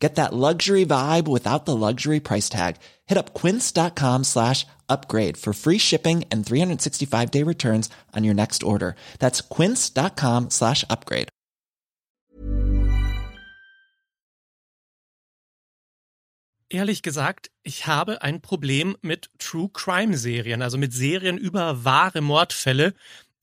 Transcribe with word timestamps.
Get 0.00 0.14
that 0.14 0.32
luxury 0.32 0.86
vibe 0.86 1.28
without 1.28 1.66
the 1.66 1.76
luxury 1.76 2.20
price 2.20 2.48
tag. 2.48 2.76
Hit 3.06 3.18
up 3.18 3.34
quince.com 3.34 4.24
slash 4.24 4.66
upgrade 4.88 5.36
for 5.36 5.52
free 5.52 5.78
shipping 5.78 6.24
and 6.32 6.44
365 6.44 7.30
day 7.30 7.44
returns 7.44 7.90
on 8.16 8.24
your 8.24 8.34
next 8.34 8.62
order. 8.62 8.96
That's 9.18 9.42
quince.com 9.42 10.50
slash 10.50 10.84
upgrade. 10.88 11.28
Ehrlich 16.72 17.02
gesagt, 17.02 17.50
ich 17.64 17.88
habe 17.88 18.22
ein 18.22 18.40
Problem 18.40 18.96
mit 19.02 19.28
True 19.38 19.68
Crime 19.72 20.16
Serien, 20.16 20.62
also 20.62 20.78
mit 20.78 20.92
Serien 20.92 21.36
über 21.36 21.84
wahre 21.84 22.20
Mordfälle, 22.20 22.94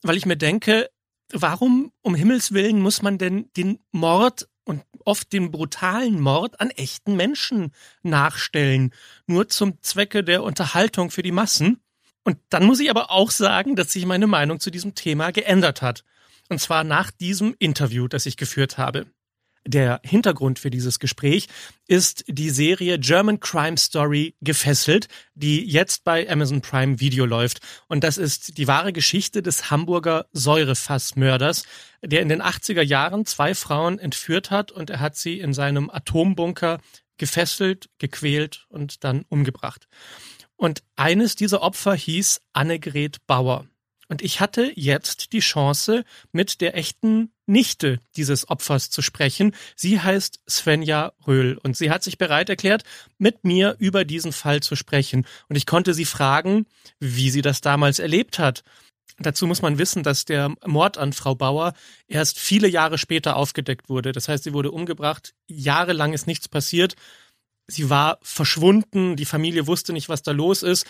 weil 0.02 0.16
ich 0.16 0.26
mir 0.26 0.38
denke, 0.38 0.90
warum 1.34 1.92
um 2.04 2.16
Himmels 2.16 2.54
Willen 2.54 2.80
muss 2.80 3.02
man 3.02 3.18
denn 3.18 3.50
den 3.58 3.80
Mord 3.92 4.48
und 4.68 4.84
oft 5.06 5.32
den 5.32 5.50
brutalen 5.50 6.20
Mord 6.20 6.60
an 6.60 6.70
echten 6.72 7.16
Menschen 7.16 7.72
nachstellen, 8.04 8.94
nur 9.26 9.48
zum 9.48 9.82
Zwecke 9.82 10.24
der 10.24 10.44
Unterhaltung 10.44 11.10
für 11.10 11.24
die 11.24 11.32
Massen. 11.32 11.80
Und 12.24 12.38
dann 12.50 12.66
muss 12.66 12.82
ich 12.82 12.90
aber 12.90 13.10
auch 13.10 13.32
sagen, 13.32 13.78
dass 13.78 13.94
sich 13.94 14.06
meine 14.06 14.28
Meinung 14.28 14.60
zu 14.60 14.70
diesem 14.70 14.94
Thema 14.94 15.32
geändert 15.32 15.82
hat. 15.82 16.04
Und 16.50 16.60
zwar 16.60 16.84
nach 16.84 17.12
diesem 17.12 17.56
Interview, 17.60 18.10
das 18.10 18.26
ich 18.26 18.36
geführt 18.36 18.78
habe. 18.78 19.06
Der 19.68 20.00
Hintergrund 20.06 20.60
für 20.60 20.70
dieses 20.70 20.98
Gespräch 20.98 21.48
ist 21.88 22.23
die 22.30 22.52
Serie 22.52 22.98
German 23.00 23.42
Crime 23.42 23.76
Story 23.76 24.34
Gefesselt, 24.40 25.09
die 25.36 25.70
jetzt 25.70 26.06
bei 26.06 26.30
Amazon 26.30 26.62
Prime 26.62 27.02
Video 27.02 27.26
läuft. 27.26 27.59
Und 27.90 28.06
das 28.06 28.18
ist 28.18 28.58
die 28.58 28.68
wahre 28.70 28.94
Geschichte 28.94 29.42
des 29.42 29.70
Hamburger 29.70 30.28
Säurefassmörders, 30.32 31.66
der 32.02 32.22
in 32.22 32.30
den 32.30 32.42
80er 32.42 32.82
Jahren 32.82 33.26
zwei 33.26 33.54
Frauen 33.54 34.00
entführt 34.00 34.52
hat 34.52 34.72
und 34.72 34.90
er 34.90 35.02
hat 35.02 35.18
sie 35.18 35.42
in 35.42 35.54
seinem 35.54 35.90
Atombunker 35.90 36.80
gefesselt, 37.18 37.90
gequält 37.98 38.68
und 38.70 39.04
dann 39.04 39.26
umgebracht. 39.28 39.90
Und 40.56 40.81
eines 40.96 41.36
dieser 41.36 41.62
Opfer 41.62 41.94
hieß 41.94 42.40
Annegret 42.54 43.18
Bauer. 43.28 43.68
Und 44.09 44.22
ich 44.22 44.39
hatte 44.39 44.72
jetzt 44.75 45.33
die 45.33 45.39
Chance, 45.39 46.05
mit 46.31 46.61
der 46.61 46.75
echten 46.77 47.31
Nichte 47.45 48.00
dieses 48.16 48.50
Opfers 48.50 48.89
zu 48.89 49.02
sprechen. 49.02 49.53
Sie 49.75 50.00
heißt 50.00 50.41
Svenja 50.50 51.13
Röhl 51.25 51.58
und 51.61 51.75
sie 51.75 51.89
hat 51.89 52.03
sich 52.03 52.17
bereit 52.17 52.50
erklärt, 52.50 52.83
mit 53.17 53.44
mir 53.44 53.75
über 53.80 54.05
diesen 54.05 54.31
Fall 54.31 54.61
zu 54.61 54.75
sprechen. 54.75 55.25
Und 55.50 55.55
ich 55.55 55.66
konnte 55.66 55.94
sie 55.94 56.05
fragen, 56.05 56.66
wie 57.00 57.30
sie 57.30 57.41
das 57.41 57.61
damals 57.61 58.00
erlebt 58.00 58.39
hat. 58.39 58.63
Dazu 59.19 59.47
muss 59.47 59.61
man 59.61 59.80
wissen, 59.80 60.03
dass 60.03 60.25
der 60.25 60.53
Mord 60.66 60.97
an 60.97 61.11
Frau 61.11 61.33
Bauer 61.33 61.73
erst 62.08 62.39
viele 62.39 62.67
Jahre 62.67 62.97
später 62.97 63.35
aufgedeckt 63.35 63.89
wurde. 63.89 64.11
Das 64.11 64.28
heißt, 64.28 64.44
sie 64.44 64.53
wurde 64.53 64.72
umgebracht, 64.72 65.33
jahrelang 65.47 66.13
ist 66.13 66.28
nichts 66.28 66.47
passiert. 66.47 66.95
Sie 67.66 67.89
war 67.89 68.19
verschwunden, 68.22 69.16
die 69.16 69.25
Familie 69.25 69.67
wusste 69.67 69.91
nicht, 69.91 70.08
was 70.08 70.22
da 70.22 70.31
los 70.31 70.63
ist. 70.63 70.85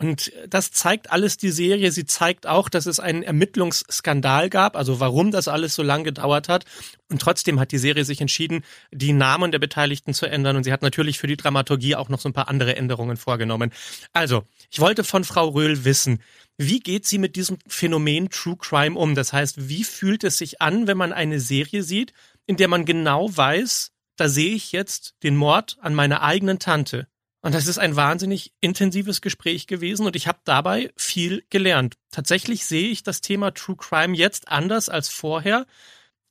Und 0.00 0.32
das 0.48 0.70
zeigt 0.70 1.10
alles 1.10 1.38
die 1.38 1.50
Serie. 1.50 1.90
Sie 1.90 2.06
zeigt 2.06 2.46
auch, 2.46 2.68
dass 2.68 2.86
es 2.86 3.00
einen 3.00 3.24
Ermittlungsskandal 3.24 4.48
gab, 4.48 4.76
also 4.76 5.00
warum 5.00 5.32
das 5.32 5.48
alles 5.48 5.74
so 5.74 5.82
lange 5.82 6.04
gedauert 6.04 6.48
hat. 6.48 6.66
Und 7.10 7.20
trotzdem 7.20 7.58
hat 7.58 7.72
die 7.72 7.78
Serie 7.78 8.04
sich 8.04 8.20
entschieden, 8.20 8.62
die 8.92 9.12
Namen 9.12 9.50
der 9.50 9.58
Beteiligten 9.58 10.14
zu 10.14 10.26
ändern. 10.26 10.56
Und 10.56 10.62
sie 10.62 10.72
hat 10.72 10.82
natürlich 10.82 11.18
für 11.18 11.26
die 11.26 11.36
Dramaturgie 11.36 11.96
auch 11.96 12.08
noch 12.10 12.20
so 12.20 12.28
ein 12.28 12.32
paar 12.32 12.48
andere 12.48 12.76
Änderungen 12.76 13.16
vorgenommen. 13.16 13.72
Also, 14.12 14.44
ich 14.70 14.78
wollte 14.78 15.02
von 15.02 15.24
Frau 15.24 15.48
Röhl 15.48 15.84
wissen, 15.84 16.22
wie 16.58 16.78
geht 16.78 17.04
sie 17.04 17.18
mit 17.18 17.34
diesem 17.34 17.58
Phänomen 17.66 18.30
True 18.30 18.56
Crime 18.56 18.96
um? 18.96 19.16
Das 19.16 19.32
heißt, 19.32 19.68
wie 19.68 19.82
fühlt 19.82 20.22
es 20.22 20.38
sich 20.38 20.60
an, 20.60 20.86
wenn 20.86 20.96
man 20.96 21.12
eine 21.12 21.40
Serie 21.40 21.82
sieht, 21.82 22.12
in 22.46 22.56
der 22.56 22.68
man 22.68 22.84
genau 22.84 23.36
weiß, 23.36 23.90
da 24.16 24.28
sehe 24.28 24.54
ich 24.54 24.70
jetzt 24.70 25.14
den 25.24 25.34
Mord 25.34 25.76
an 25.80 25.94
meiner 25.94 26.22
eigenen 26.22 26.60
Tante. 26.60 27.08
Und 27.40 27.54
das 27.54 27.66
ist 27.66 27.78
ein 27.78 27.94
wahnsinnig 27.94 28.52
intensives 28.60 29.20
Gespräch 29.20 29.66
gewesen 29.66 30.06
und 30.06 30.16
ich 30.16 30.26
habe 30.26 30.40
dabei 30.44 30.90
viel 30.96 31.44
gelernt. 31.50 31.94
Tatsächlich 32.10 32.66
sehe 32.66 32.88
ich 32.88 33.04
das 33.04 33.20
Thema 33.20 33.52
True 33.52 33.76
Crime 33.76 34.16
jetzt 34.16 34.48
anders 34.48 34.88
als 34.88 35.08
vorher, 35.08 35.66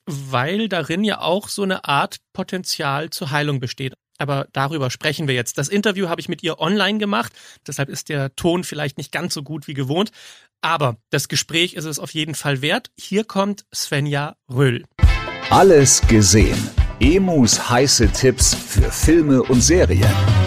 weil 0.06 0.68
darin 0.68 1.04
ja 1.04 1.22
auch 1.22 1.48
so 1.48 1.64
eine 1.64 1.86
Art 1.86 2.18
Potenzial 2.34 3.10
zur 3.10 3.32
Heilung 3.32 3.60
besteht. 3.60 3.94
Aber 4.18 4.48
darüber 4.52 4.90
sprechen 4.90 5.28
wir 5.28 5.36
jetzt. 5.36 5.58
Das 5.58 5.70
Interview 5.70 6.10
habe 6.10 6.20
ich 6.20 6.28
mit 6.28 6.44
ihr 6.44 6.60
online 6.60 6.98
gemacht, 6.98 7.32
deshalb 7.66 7.88
ist 7.88 8.10
der 8.10 8.36
Ton 8.36 8.64
vielleicht 8.64 8.98
nicht 8.98 9.12
ganz 9.12 9.34
so 9.34 9.44
gut 9.44 9.68
wie 9.68 9.76
gewohnt. 9.76 10.12
Aber 10.62 10.98
das 11.12 11.28
Gespräch 11.28 11.76
ist 11.76 11.86
es 11.86 12.00
auf 12.00 12.14
jeden 12.14 12.36
Fall 12.36 12.62
wert. 12.62 12.90
Hier 13.00 13.24
kommt 13.24 13.66
Svenja 13.74 14.36
Röll. 14.50 14.86
Alles 15.52 16.02
gesehen. 16.08 16.70
Emus 17.00 17.70
heiße 17.70 18.12
Tipps 18.12 18.56
für 18.56 18.92
Filme 18.92 19.44
und 19.44 19.62
Serien. 19.62 20.47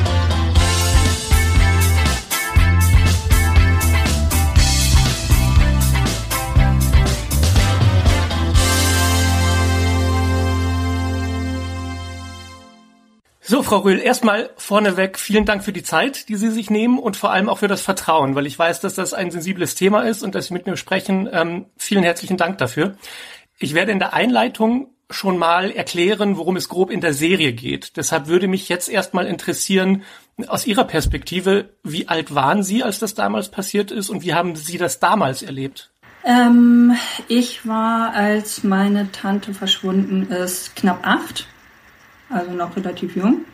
So, 13.51 13.65
Frau 13.65 13.79
Röhl, 13.79 13.99
erstmal 13.99 14.51
vorneweg 14.57 15.19
vielen 15.19 15.45
Dank 15.45 15.65
für 15.65 15.73
die 15.73 15.83
Zeit, 15.83 16.29
die 16.29 16.37
Sie 16.37 16.53
sich 16.53 16.71
nehmen 16.71 17.01
und 17.01 17.17
vor 17.17 17.33
allem 17.33 17.49
auch 17.49 17.59
für 17.59 17.67
das 17.67 17.83
Vertrauen, 17.83 18.37
weil 18.37 18.47
ich 18.47 18.57
weiß, 18.57 18.79
dass 18.79 18.95
das 18.95 19.13
ein 19.13 19.33
sensibles 19.33 19.75
Thema 19.75 20.03
ist 20.03 20.23
und 20.23 20.37
dass 20.37 20.47
Sie 20.47 20.55
mit 20.55 20.69
mir 20.69 20.77
sprechen. 20.77 21.29
Ähm, 21.33 21.67
vielen 21.77 22.05
herzlichen 22.05 22.37
Dank 22.37 22.59
dafür. 22.59 22.95
Ich 23.59 23.75
werde 23.75 23.91
in 23.91 23.99
der 23.99 24.13
Einleitung 24.13 24.95
schon 25.11 25.37
mal 25.37 25.73
erklären, 25.73 26.37
worum 26.37 26.55
es 26.55 26.69
grob 26.69 26.93
in 26.93 27.01
der 27.01 27.13
Serie 27.13 27.53
geht. 27.53 27.97
Deshalb 27.97 28.29
würde 28.29 28.47
mich 28.47 28.69
jetzt 28.69 28.89
erstmal 28.89 29.27
interessieren, 29.27 30.05
aus 30.47 30.65
Ihrer 30.65 30.85
Perspektive, 30.85 31.71
wie 31.83 32.07
alt 32.07 32.33
waren 32.33 32.63
Sie, 32.63 32.85
als 32.85 33.01
das 33.01 33.15
damals 33.15 33.49
passiert 33.49 33.91
ist 33.91 34.11
und 34.11 34.23
wie 34.23 34.33
haben 34.33 34.55
Sie 34.55 34.79
das 34.79 35.01
damals 35.01 35.43
erlebt? 35.43 35.91
Ähm, 36.25 36.95
ich 37.27 37.67
war, 37.67 38.15
als 38.15 38.63
meine 38.63 39.11
Tante 39.11 39.55
verschwunden 39.55 40.31
ist, 40.31 40.77
knapp 40.77 41.01
acht 41.05 41.49
also 42.31 42.53
noch 42.53 42.77
relativ 42.77 43.17
jung. 43.17 43.45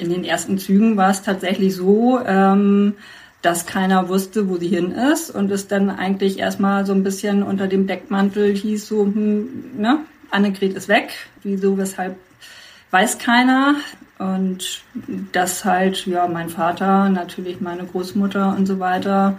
In 0.00 0.10
den 0.10 0.24
ersten 0.24 0.58
Zügen 0.58 0.96
war 0.96 1.10
es 1.10 1.22
tatsächlich 1.22 1.74
so, 1.74 2.20
ähm, 2.24 2.94
dass 3.42 3.66
keiner 3.66 4.08
wusste, 4.08 4.48
wo 4.48 4.56
sie 4.56 4.68
hin 4.68 4.92
ist 4.92 5.30
und 5.30 5.50
es 5.50 5.66
dann 5.66 5.90
eigentlich 5.90 6.38
erstmal 6.38 6.86
so 6.86 6.92
ein 6.92 7.02
bisschen 7.02 7.42
unter 7.42 7.66
dem 7.66 7.86
Deckmantel 7.86 8.54
hieß 8.54 8.86
so, 8.86 9.04
hm, 9.04 9.72
ne, 9.78 9.98
Annegret 10.30 10.74
ist 10.74 10.88
weg. 10.88 11.12
Wieso, 11.42 11.76
weshalb, 11.76 12.16
weiß 12.90 13.18
keiner. 13.18 13.74
Und 14.18 14.82
dass 15.32 15.64
halt, 15.64 16.06
ja, 16.06 16.28
mein 16.28 16.48
Vater, 16.48 17.08
natürlich 17.08 17.60
meine 17.60 17.84
Großmutter 17.84 18.54
und 18.56 18.66
so 18.66 18.78
weiter, 18.78 19.38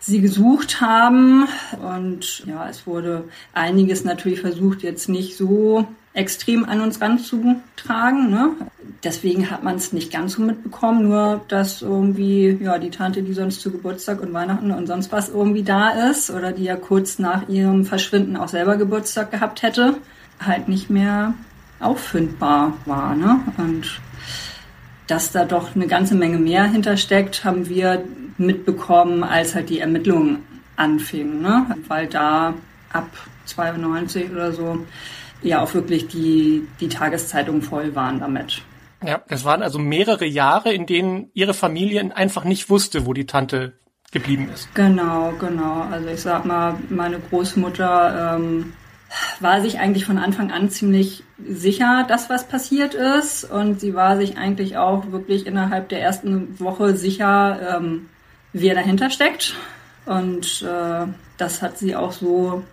sie 0.00 0.20
gesucht 0.20 0.80
haben. 0.80 1.48
Und 1.82 2.44
ja, 2.46 2.68
es 2.68 2.86
wurde 2.86 3.24
einiges 3.54 4.04
natürlich 4.04 4.40
versucht, 4.40 4.82
jetzt 4.82 5.08
nicht 5.08 5.36
so 5.36 5.86
extrem 6.18 6.64
an 6.64 6.80
uns 6.80 7.00
ranzutragen. 7.00 8.30
Ne? 8.30 8.50
Deswegen 9.04 9.50
hat 9.50 9.62
man 9.62 9.76
es 9.76 9.92
nicht 9.92 10.12
ganz 10.12 10.32
so 10.32 10.42
mitbekommen, 10.42 11.08
nur 11.08 11.40
dass 11.46 11.80
irgendwie 11.80 12.58
ja 12.60 12.78
die 12.78 12.90
Tante, 12.90 13.22
die 13.22 13.32
sonst 13.32 13.60
zu 13.60 13.70
Geburtstag 13.70 14.20
und 14.20 14.32
Weihnachten 14.32 14.72
und 14.72 14.88
sonst 14.88 15.12
was 15.12 15.28
irgendwie 15.28 15.62
da 15.62 15.90
ist 16.10 16.30
oder 16.30 16.50
die 16.50 16.64
ja 16.64 16.74
kurz 16.76 17.20
nach 17.20 17.48
ihrem 17.48 17.84
Verschwinden 17.84 18.36
auch 18.36 18.48
selber 18.48 18.76
Geburtstag 18.76 19.30
gehabt 19.30 19.62
hätte, 19.62 19.94
halt 20.44 20.68
nicht 20.68 20.90
mehr 20.90 21.34
auffindbar 21.78 22.72
war. 22.84 23.14
Ne? 23.14 23.40
Und 23.56 24.00
dass 25.06 25.30
da 25.30 25.44
doch 25.44 25.76
eine 25.76 25.86
ganze 25.86 26.16
Menge 26.16 26.38
mehr 26.38 26.64
hintersteckt, 26.64 27.44
haben 27.44 27.68
wir 27.68 28.04
mitbekommen, 28.38 29.22
als 29.22 29.54
halt 29.54 29.70
die 29.70 29.78
Ermittlungen 29.78 30.38
anfingen. 30.74 31.40
Ne? 31.42 31.66
Weil 31.86 32.08
da 32.08 32.54
ab 32.92 33.08
92 33.46 34.32
oder 34.32 34.52
so 34.52 34.84
ja 35.42 35.62
auch 35.62 35.74
wirklich 35.74 36.08
die, 36.08 36.66
die 36.80 36.88
Tageszeitungen 36.88 37.62
voll 37.62 37.94
waren 37.94 38.20
damit. 38.20 38.62
Ja, 39.04 39.22
es 39.28 39.44
waren 39.44 39.62
also 39.62 39.78
mehrere 39.78 40.24
Jahre, 40.24 40.72
in 40.72 40.86
denen 40.86 41.30
ihre 41.32 41.54
Familie 41.54 42.16
einfach 42.16 42.44
nicht 42.44 42.68
wusste, 42.68 43.06
wo 43.06 43.12
die 43.12 43.26
Tante 43.26 43.74
geblieben 44.10 44.48
ist. 44.52 44.74
Genau, 44.74 45.32
genau. 45.38 45.82
Also 45.90 46.08
ich 46.08 46.20
sag 46.20 46.44
mal, 46.44 46.74
meine 46.88 47.20
Großmutter 47.20 48.36
ähm, 48.36 48.72
war 49.40 49.60
sich 49.60 49.78
eigentlich 49.78 50.04
von 50.04 50.18
Anfang 50.18 50.50
an 50.50 50.70
ziemlich 50.70 51.22
sicher, 51.46 52.04
dass 52.08 52.28
was 52.28 52.48
passiert 52.48 52.94
ist. 52.94 53.44
Und 53.44 53.80
sie 53.80 53.94
war 53.94 54.16
sich 54.16 54.36
eigentlich 54.36 54.76
auch 54.76 55.12
wirklich 55.12 55.46
innerhalb 55.46 55.88
der 55.90 56.02
ersten 56.02 56.58
Woche 56.58 56.96
sicher, 56.96 57.78
ähm, 57.78 58.08
wer 58.52 58.74
dahinter 58.74 59.10
steckt. 59.10 59.54
Und 60.06 60.62
äh, 60.62 61.06
das 61.36 61.62
hat 61.62 61.78
sie 61.78 61.94
auch 61.94 62.12
so 62.12 62.64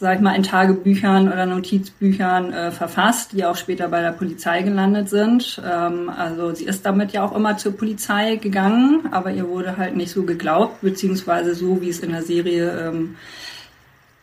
sag 0.00 0.16
ich 0.16 0.22
mal, 0.22 0.34
in 0.34 0.42
Tagebüchern 0.42 1.28
oder 1.28 1.44
Notizbüchern 1.44 2.54
äh, 2.54 2.70
verfasst, 2.70 3.32
die 3.32 3.44
auch 3.44 3.56
später 3.56 3.88
bei 3.88 4.00
der 4.00 4.12
Polizei 4.12 4.62
gelandet 4.62 5.10
sind. 5.10 5.60
Ähm, 5.62 6.08
also 6.08 6.54
sie 6.54 6.64
ist 6.64 6.86
damit 6.86 7.12
ja 7.12 7.22
auch 7.22 7.36
immer 7.36 7.58
zur 7.58 7.76
Polizei 7.76 8.36
gegangen, 8.36 9.08
aber 9.10 9.30
ihr 9.30 9.46
wurde 9.46 9.76
halt 9.76 9.96
nicht 9.96 10.10
so 10.10 10.22
geglaubt, 10.22 10.80
beziehungsweise 10.80 11.54
so, 11.54 11.82
wie 11.82 11.90
es 11.90 12.00
in 12.00 12.12
der 12.12 12.22
Serie 12.22 12.88
ähm, 12.88 13.16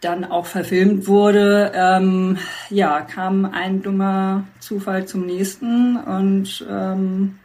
dann 0.01 0.25
auch 0.25 0.47
verfilmt 0.47 1.07
wurde, 1.07 1.71
ähm, 1.75 2.37
ja, 2.71 3.01
kam 3.01 3.45
ein 3.45 3.83
dummer 3.83 4.45
Zufall 4.59 5.05
zum 5.05 5.27
nächsten 5.27 5.95
und 5.97 6.65
ähm, 6.69 7.37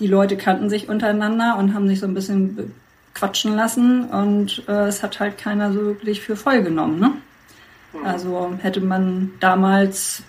die 0.00 0.06
Leute 0.06 0.36
kannten 0.36 0.68
sich 0.68 0.90
untereinander 0.90 1.56
und 1.58 1.74
haben 1.74 1.88
sich 1.88 2.00
so 2.00 2.06
ein 2.06 2.14
bisschen 2.14 2.74
quatschen 3.14 3.54
lassen 3.56 4.04
und 4.04 4.64
äh, 4.68 4.88
es 4.88 5.02
hat 5.02 5.18
halt 5.18 5.38
keiner 5.38 5.72
so 5.72 5.80
wirklich 5.86 6.20
für 6.20 6.36
voll 6.36 6.62
genommen. 6.62 7.00
Ne? 7.00 7.12
Mhm. 7.94 8.06
Also 8.06 8.54
hätte 8.60 8.80
man 8.80 9.32
damals, 9.40 10.22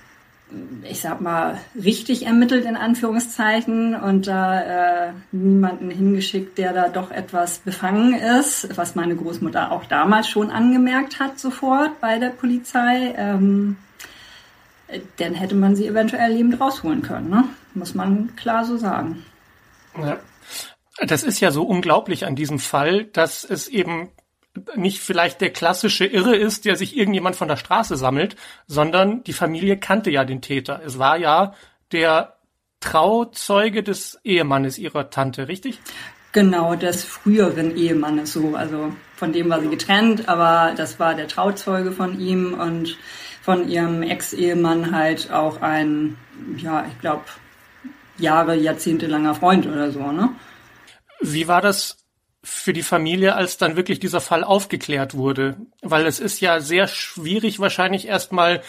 ich 0.84 1.02
sag 1.02 1.22
mal, 1.22 1.58
richtig 1.76 2.26
ermittelt 2.26 2.66
in 2.66 2.76
Anführungszeichen 2.76 3.96
und 3.96 4.28
da 4.28 5.08
äh, 5.08 5.14
niemanden 5.32 5.90
hingeschickt, 5.90 6.58
der 6.58 6.74
da 6.74 6.90
doch 6.90 7.12
etwas 7.12 7.60
befangen 7.60 8.14
ist, 8.14 8.78
was 8.78 8.96
meine 8.96 9.16
Großmutter 9.16 9.72
auch 9.72 9.86
damals 9.86 10.30
schon 10.30 10.52
angemerkt 10.52 11.20
hat 11.20 11.40
sofort 11.40 12.00
bei 12.00 12.20
der 12.20 12.30
Polizei, 12.30 13.14
ähm, 13.18 13.78
dann 15.18 15.34
hätte 15.34 15.56
man 15.56 15.76
sie 15.76 15.88
eventuell 15.88 16.32
lebend 16.32 16.62
rausholen 16.62 17.02
können. 17.02 17.30
Ne? 17.30 17.46
Muss 17.74 17.96
man 17.96 18.36
klar 18.36 18.66
so 18.66 18.78
sagen. 18.78 19.26
Ja. 20.00 20.18
Das 21.06 21.24
ist 21.24 21.42
ja 21.42 21.52
so 21.52 21.64
unglaublich 21.64 22.26
an 22.26 22.36
diesem 22.36 22.60
Fall, 22.60 23.06
dass 23.06 23.44
es 23.44 23.68
eben 23.68 24.10
nicht 24.76 25.00
vielleicht 25.00 25.42
der 25.42 25.52
klassische 25.52 26.06
Irre 26.06 26.36
ist, 26.36 26.66
der 26.66 26.76
sich 26.76 26.98
irgendjemand 26.98 27.36
von 27.36 27.48
der 27.48 27.58
Straße 27.58 27.98
sammelt, 27.98 28.36
sondern 28.68 29.24
die 29.24 29.34
Familie 29.34 29.78
kannte 29.78 30.10
ja 30.10 30.24
den 30.24 30.42
Täter. 30.42 30.82
Es 30.86 31.00
war 31.00 31.18
ja 31.18 31.54
der 31.92 32.36
Trauzeuge 32.80 33.84
des 33.84 34.20
Ehemannes 34.24 34.78
ihrer 34.78 35.10
Tante, 35.10 35.48
richtig? 35.48 35.80
Genau, 36.32 36.76
des 36.76 37.04
früheren 37.04 37.76
Ehemannes 37.78 38.34
so. 38.34 38.56
Also 38.56 38.94
von 39.16 39.32
dem 39.32 39.50
war 39.50 39.62
sie 39.62 39.70
getrennt, 39.70 40.28
aber 40.28 40.74
das 40.76 41.00
war 41.00 41.16
der 41.16 41.28
Trauzeuge 41.28 41.92
von 41.92 42.20
ihm 42.20 42.54
und 42.54 42.98
von 43.42 43.70
ihrem 43.70 44.04
Ex-Ehemann 44.04 44.92
halt 44.92 45.32
auch 45.32 45.62
ein, 45.62 46.18
ja, 46.58 46.86
ich 46.88 47.00
glaube, 47.00 47.24
Jahre, 48.18 48.56
Jahrzehnte 48.56 49.08
langer 49.08 49.36
Freund 49.36 49.68
oder 49.68 49.92
so, 49.92 50.12
ne? 50.12 50.30
Wie 51.22 51.48
war 51.48 51.62
das 51.62 52.05
für 52.46 52.74
die 52.74 52.84
Familie, 52.84 53.36
als 53.36 53.58
dann 53.58 53.76
wirklich 53.76 54.00
dieser 54.00 54.22
Fall 54.22 54.44
aufgeklärt 54.44 55.16
wurde? 55.16 55.58
Weil 55.82 56.06
es 56.06 56.20
ist 56.20 56.40
ja 56.40 56.60
sehr 56.60 56.88
schwierig 56.88 57.60
wahrscheinlich 57.60 58.08
erstmal 58.08 58.62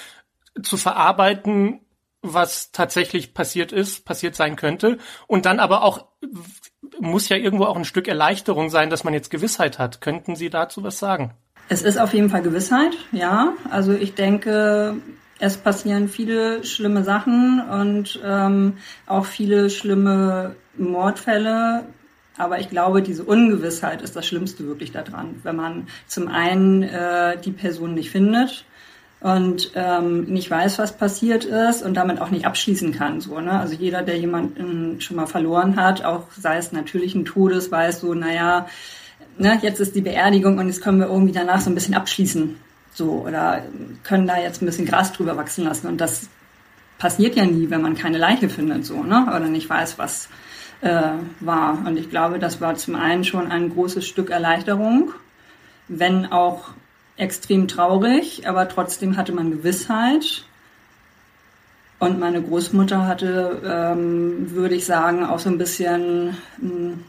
zu 0.63 0.79
verarbeiten, 0.79 1.81
was 2.23 2.73
tatsächlich 2.73 3.35
passiert 3.35 3.73
ist, 3.73 4.05
passiert 4.05 4.35
sein 4.35 4.57
könnte. 4.57 4.99
Und 5.27 5.45
dann 5.45 5.61
aber 5.61 5.83
auch 5.83 6.07
muss 6.99 7.29
ja 7.29 7.37
irgendwo 7.37 7.65
auch 7.65 7.77
ein 7.77 7.85
Stück 7.85 8.09
Erleichterung 8.09 8.71
sein, 8.71 8.89
dass 8.89 9.05
man 9.05 9.13
jetzt 9.13 9.31
Gewissheit 9.31 9.79
hat. 9.79 10.01
Könnten 10.01 10.37
Sie 10.37 10.49
dazu 10.49 10.83
was 10.83 10.99
sagen? 10.99 11.35
Es 11.69 11.83
ist 11.83 11.99
auf 11.99 12.15
jeden 12.15 12.31
Fall 12.31 12.43
Gewissheit, 12.43 12.97
ja. 13.13 13.53
Also 13.71 13.93
ich 13.93 14.15
denke, 14.15 14.97
es 15.39 15.59
passieren 15.59 16.09
viele 16.09 16.65
schlimme 16.65 17.05
Sachen 17.05 17.61
und 17.61 18.21
ähm, 18.25 18.79
auch 19.07 19.27
viele 19.27 19.69
schlimme 19.69 20.57
Mordfälle 20.79 21.87
aber 22.39 22.61
ich 22.61 22.69
glaube, 22.69 23.03
diese 23.03 23.25
Ungewissheit 23.25 24.03
ist 24.03 24.17
das 24.17 24.27
Schlimmste 24.27 24.67
wirklich 24.67 24.93
daran, 24.93 25.37
wenn 25.43 25.57
man 25.57 25.89
zum 26.07 26.29
einen 26.29 26.83
äh, 26.83 27.39
die 27.41 27.53
Person 27.53 27.95
nicht 27.95 28.11
findet 28.11 28.65
und 29.21 29.73
ähm, 29.75 30.25
nicht 30.25 30.51
weiß, 30.51 30.79
was 30.79 30.97
passiert 30.97 31.45
ist 31.45 31.83
und 31.83 31.95
damit 31.95 32.21
auch 32.21 32.31
nicht 32.31 32.47
abschließen 32.47 32.93
kann. 32.93 33.21
So, 33.21 33.41
ne? 33.41 33.59
Also 33.59 33.75
jeder, 33.75 34.03
der 34.03 34.19
jemanden 34.19 35.01
schon 35.01 35.17
mal 35.17 35.27
verloren 35.27 35.77
hat, 35.77 36.05
auch 36.05 36.25
sei 36.39 36.59
es 36.59 36.73
natürlichen 36.73 37.25
Todes, 37.25 37.73
weiß 37.73 38.01
so, 38.01 38.13
naja, 38.13 38.67
ne, 39.39 39.59
jetzt 39.63 39.81
ist 39.81 39.95
die 39.95 40.03
Beerdigung 40.03 40.59
und 40.59 40.67
jetzt 40.67 40.83
können 40.83 40.99
wir 40.99 41.07
irgendwie 41.07 41.33
danach 41.33 41.61
so 41.61 41.71
ein 41.71 41.75
bisschen 41.75 41.95
abschließen. 41.95 42.57
So, 42.93 43.25
oder 43.27 43.63
können 44.05 44.27
da 44.27 44.39
jetzt 44.39 44.63
ein 44.63 44.67
bisschen 44.67 44.87
Gras 44.87 45.13
drüber 45.13 45.37
wachsen 45.37 45.65
lassen. 45.65 45.87
Und 45.87 46.01
das 46.01 46.29
passiert 46.99 47.37
ja 47.37 47.45
nie, 47.45 47.69
wenn 47.69 47.83
man 47.83 47.95
keine 47.95 48.19
Leiche 48.19 48.49
findet, 48.49 48.85
so, 48.87 49.03
ne? 49.03 49.27
Oder 49.29 49.49
nicht 49.49 49.69
weiß, 49.69 49.99
was 49.99 50.29
äh, 50.87 51.45
war. 51.45 51.79
Und 51.87 51.97
ich 51.97 52.11
glaube, 52.11 52.39
das 52.39 52.61
war 52.61 52.75
zum 52.77 52.95
einen 52.95 53.25
schon 53.25 53.51
ein 53.51 53.71
großes 53.71 54.07
Stück 54.07 54.31
Erleichterung, 54.31 55.13
wenn 55.89 56.33
auch 56.33 56.71
extrem 57.17 57.69
traurig, 57.69 58.47
aber 58.49 58.69
trotzdem 58.69 59.17
hatte 59.17 59.33
man 59.33 59.51
Gewissheit. 59.51 60.45
Und 61.99 62.21
meine 62.21 62.43
Großmutter 62.43 63.07
hatte, 63.07 63.63
ähm, 63.65 64.51
würde 64.51 64.75
ich 64.75 64.85
sagen, 64.85 65.25
auch 65.25 65.39
so 65.39 65.49
ein 65.49 65.57
bisschen, 65.57 66.37
mh, 66.59 66.71
hm, 66.71 67.05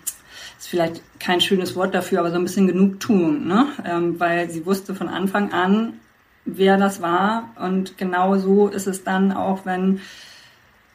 ist 0.58 0.70
vielleicht 0.70 1.02
kein 1.20 1.42
schönes 1.42 1.76
Wort 1.76 1.94
dafür, 1.94 2.20
aber 2.20 2.32
so 2.32 2.38
ein 2.38 2.44
bisschen 2.44 2.68
Genugtuung, 2.68 3.48
ne? 3.48 3.68
Ähm, 3.86 4.20
weil 4.20 4.50
sie 4.50 4.66
wusste 4.66 4.96
von 4.96 5.10
Anfang 5.10 5.52
an, 5.52 6.00
wer 6.46 6.78
das 6.78 7.02
war. 7.02 7.50
Und 7.60 7.98
genau 7.98 8.38
so 8.38 8.70
ist 8.70 8.88
es 8.88 9.04
dann 9.04 9.34
auch, 9.34 9.66
wenn 9.66 10.00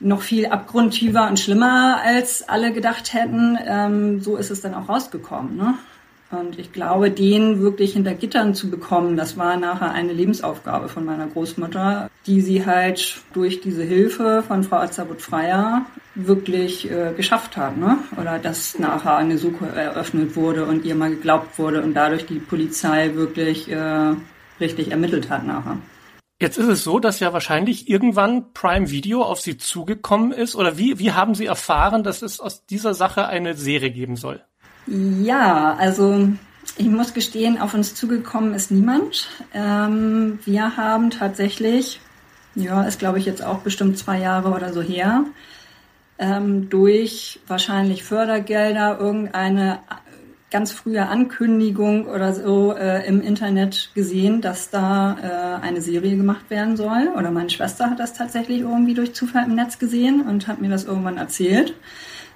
noch 0.02 0.22
viel 0.22 0.46
abgrundtiefer 0.46 1.28
und 1.28 1.38
schlimmer, 1.38 2.00
als 2.04 2.48
alle 2.48 2.72
gedacht 2.72 3.14
hätten. 3.14 3.58
Ähm, 3.64 4.20
so 4.20 4.36
ist 4.36 4.50
es 4.50 4.60
dann 4.60 4.74
auch 4.74 4.88
rausgekommen. 4.88 5.56
Ne? 5.56 5.74
Und 6.32 6.58
ich 6.58 6.72
glaube, 6.72 7.10
den 7.10 7.60
wirklich 7.60 7.92
hinter 7.92 8.14
Gittern 8.14 8.54
zu 8.54 8.70
bekommen, 8.70 9.16
das 9.16 9.36
war 9.36 9.58
nachher 9.58 9.92
eine 9.92 10.14
Lebensaufgabe 10.14 10.88
von 10.88 11.04
meiner 11.04 11.26
Großmutter, 11.26 12.10
die 12.26 12.40
sie 12.40 12.64
halt 12.64 13.20
durch 13.34 13.60
diese 13.60 13.82
Hilfe 13.82 14.42
von 14.46 14.64
Frau 14.64 14.76
Azabut-Freier 14.76 15.84
wirklich 16.14 16.90
äh, 16.90 17.12
geschafft 17.14 17.56
hat. 17.58 17.76
Ne? 17.76 17.98
Oder 18.18 18.38
dass 18.38 18.78
nachher 18.78 19.16
eine 19.16 19.36
Suche 19.36 19.66
eröffnet 19.66 20.34
wurde 20.34 20.64
und 20.64 20.86
ihr 20.86 20.94
mal 20.94 21.10
geglaubt 21.10 21.58
wurde 21.58 21.82
und 21.82 21.94
dadurch 21.94 22.24
die 22.24 22.38
Polizei 22.38 23.14
wirklich 23.14 23.70
äh, 23.70 24.14
richtig 24.58 24.90
ermittelt 24.90 25.28
hat 25.28 25.46
nachher. 25.46 25.76
Jetzt 26.42 26.58
ist 26.58 26.66
es 26.66 26.82
so, 26.82 26.98
dass 26.98 27.20
ja 27.20 27.32
wahrscheinlich 27.32 27.88
irgendwann 27.88 28.52
Prime 28.52 28.90
Video 28.90 29.22
auf 29.22 29.40
Sie 29.40 29.58
zugekommen 29.58 30.32
ist. 30.32 30.56
Oder 30.56 30.76
wie, 30.76 30.98
wie 30.98 31.12
haben 31.12 31.36
Sie 31.36 31.46
erfahren, 31.46 32.02
dass 32.02 32.20
es 32.20 32.40
aus 32.40 32.66
dieser 32.66 32.94
Sache 32.94 33.28
eine 33.28 33.54
Serie 33.54 33.92
geben 33.92 34.16
soll? 34.16 34.42
Ja, 34.88 35.76
also 35.78 36.30
ich 36.76 36.86
muss 36.86 37.14
gestehen, 37.14 37.60
auf 37.60 37.74
uns 37.74 37.94
zugekommen 37.94 38.54
ist 38.54 38.72
niemand. 38.72 39.28
Ähm, 39.54 40.40
wir 40.44 40.76
haben 40.76 41.10
tatsächlich, 41.10 42.00
ja, 42.56 42.82
ist 42.82 42.98
glaube 42.98 43.20
ich 43.20 43.24
jetzt 43.24 43.44
auch 43.44 43.58
bestimmt 43.58 43.96
zwei 43.96 44.18
Jahre 44.18 44.50
oder 44.50 44.72
so 44.72 44.82
her, 44.82 45.22
ähm, 46.18 46.68
durch 46.68 47.38
wahrscheinlich 47.46 48.02
Fördergelder 48.02 48.98
irgendeine 48.98 49.78
ganz 50.52 50.70
frühe 50.70 51.08
Ankündigung 51.08 52.06
oder 52.06 52.34
so 52.34 52.74
äh, 52.74 53.06
im 53.06 53.20
Internet 53.20 53.90
gesehen, 53.94 54.40
dass 54.40 54.70
da 54.70 55.58
äh, 55.60 55.64
eine 55.64 55.80
Serie 55.80 56.16
gemacht 56.16 56.50
werden 56.50 56.76
soll. 56.76 57.08
Oder 57.16 57.30
meine 57.30 57.50
Schwester 57.50 57.90
hat 57.90 57.98
das 57.98 58.12
tatsächlich 58.12 58.60
irgendwie 58.60 58.94
durch 58.94 59.14
Zufall 59.14 59.46
im 59.46 59.54
Netz 59.54 59.78
gesehen 59.78 60.20
und 60.22 60.46
hat 60.46 60.60
mir 60.60 60.68
das 60.68 60.84
irgendwann 60.84 61.16
erzählt. 61.16 61.74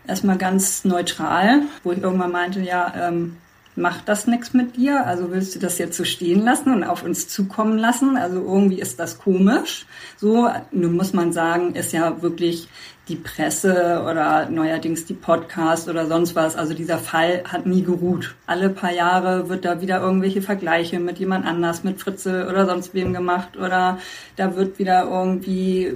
Erstmal 0.09 0.39
ganz 0.39 0.85
neutral, 0.85 1.63
wo 1.85 1.93
ich 1.93 2.03
irgendwann 2.03 2.33
meinte, 2.33 2.61
ja, 2.61 2.93
ähm, 3.09 3.37
macht 3.77 4.09
das 4.09 4.27
nichts 4.27 4.55
mit 4.55 4.77
dir? 4.77 5.07
Also 5.07 5.31
willst 5.31 5.55
du 5.55 5.59
das 5.59 5.79
jetzt 5.79 5.97
so 5.97 6.05
stehen 6.05 6.43
lassen 6.43 6.73
und 6.73 6.85
auf 6.85 7.03
uns 7.03 7.29
zukommen 7.29 7.79
lassen? 7.79 8.17
Also 8.17 8.37
irgendwie 8.37 8.81
ist 8.81 8.99
das 8.99 9.19
komisch. 9.19 9.87
So, 10.17 10.49
nun 10.73 10.97
muss 10.97 11.13
man 11.13 11.33
sagen, 11.33 11.75
ist 11.75 11.93
ja 11.93 12.23
wirklich 12.23 12.69
die 13.09 13.17
Presse 13.17 14.03
oder 14.03 14.49
neuerdings 14.49 15.05
die 15.05 15.15
Podcast 15.15 15.89
oder 15.89 16.07
sonst 16.07 16.35
was. 16.35 16.57
Also 16.57 16.75
dieser 16.75 16.99
Fall 16.99 17.45
hat 17.45 17.67
nie 17.67 17.83
geruht. 17.83 18.35
Alle 18.47 18.71
paar 18.71 18.93
Jahre 18.93 19.49
wird 19.49 19.65
da 19.65 19.81
wieder 19.81 20.01
irgendwelche 20.01 20.43
Vergleiche 20.43 20.99
mit 20.99 21.19
jemand 21.19 21.47
anders, 21.47 21.85
mit 21.85 22.01
Fritze 22.01 22.49
oder 22.49 22.67
sonst 22.67 22.95
wem 22.95 23.13
gemacht 23.13 23.57
oder 23.57 23.99
da 24.35 24.57
wird 24.57 24.79
wieder 24.79 25.05
irgendwie 25.05 25.95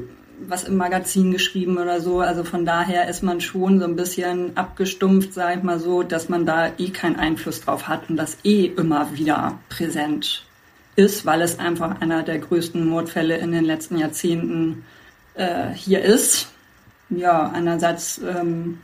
was 0.49 0.65
im 0.65 0.77
Magazin 0.77 1.33
geschrieben 1.33 1.79
oder 1.79 2.01
so. 2.01 2.21
Also 2.21 2.45
von 2.45 2.65
daher 2.65 3.09
ist 3.09 3.23
man 3.23 3.41
schon 3.41 3.79
so 3.79 3.85
ein 3.85 3.97
bisschen 3.97 4.57
abgestumpft, 4.57 5.35
sag 5.35 5.59
ich 5.59 5.63
mal 5.63 5.79
so, 5.79 6.03
dass 6.03 6.29
man 6.29 6.47
da 6.47 6.73
eh 6.79 6.91
keinen 6.91 7.17
Einfluss 7.17 7.61
drauf 7.61 7.89
hat 7.89 8.09
und 8.09 8.17
das 8.17 8.39
eh 8.45 8.67
immer 8.67 9.15
wieder 9.15 9.59
präsent 9.69 10.45
ist, 10.97 11.27
weil 11.27 11.43
es 11.43 11.59
einfach 11.59 12.01
einer 12.01 12.23
der 12.23 12.39
größten 12.39 12.87
Mordfälle 12.87 13.37
in 13.39 13.53
den 13.53 13.65
letzten 13.65 13.99
Jahrzehnten 13.99 14.85
äh, 15.35 15.71
hier 15.75 16.03
ist 16.03 16.49
ja, 17.11 17.51
einerseits 17.51 18.19
ähm, 18.19 18.79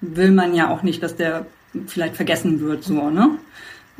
will 0.00 0.30
man 0.30 0.54
ja 0.54 0.70
auch 0.70 0.82
nicht, 0.82 1.02
dass 1.02 1.16
der 1.16 1.46
vielleicht 1.86 2.16
vergessen 2.16 2.60
wird, 2.60 2.84
so, 2.84 3.10
ne? 3.10 3.38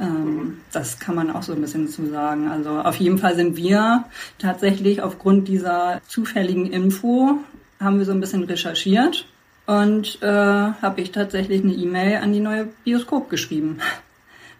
Ähm, 0.01 0.59
das 0.73 0.99
kann 0.99 1.15
man 1.15 1.31
auch 1.31 1.43
so 1.43 1.53
ein 1.53 1.61
bisschen 1.61 1.89
zu 1.89 2.07
sagen. 2.07 2.49
Also 2.49 2.71
auf 2.71 2.97
jeden 2.97 3.19
Fall 3.19 3.37
sind 3.37 3.57
wir 3.57 4.05
tatsächlich 4.39 5.03
aufgrund 5.03 5.49
dieser 5.49 6.01
zufälligen 6.09 6.67
Info, 6.67 7.39
haben 7.79 7.99
wir 7.99 8.07
so 8.07 8.13
ein 8.13 8.21
bisschen 8.21 8.45
recherchiert 8.45 9.27
und 9.67 10.21
äh, 10.23 10.27
habe 10.27 11.01
ich 11.01 11.13
tatsächlich 11.13 11.63
eine 11.63 11.75
E-Mail 11.75 12.19
an 12.19 12.33
die 12.33 12.41
neue 12.41 12.69
Bioskop 12.85 13.29
geschrieben. 13.29 13.79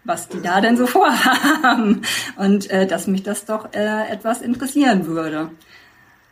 was 0.03 0.27
die 0.27 0.41
da 0.41 0.61
denn 0.61 0.77
so 0.77 0.87
vorhaben 0.87 2.01
und 2.35 2.69
äh, 2.71 2.87
dass 2.87 3.07
mich 3.07 3.23
das 3.23 3.45
doch 3.45 3.73
äh, 3.73 4.11
etwas 4.11 4.41
interessieren 4.41 5.05
würde. 5.05 5.51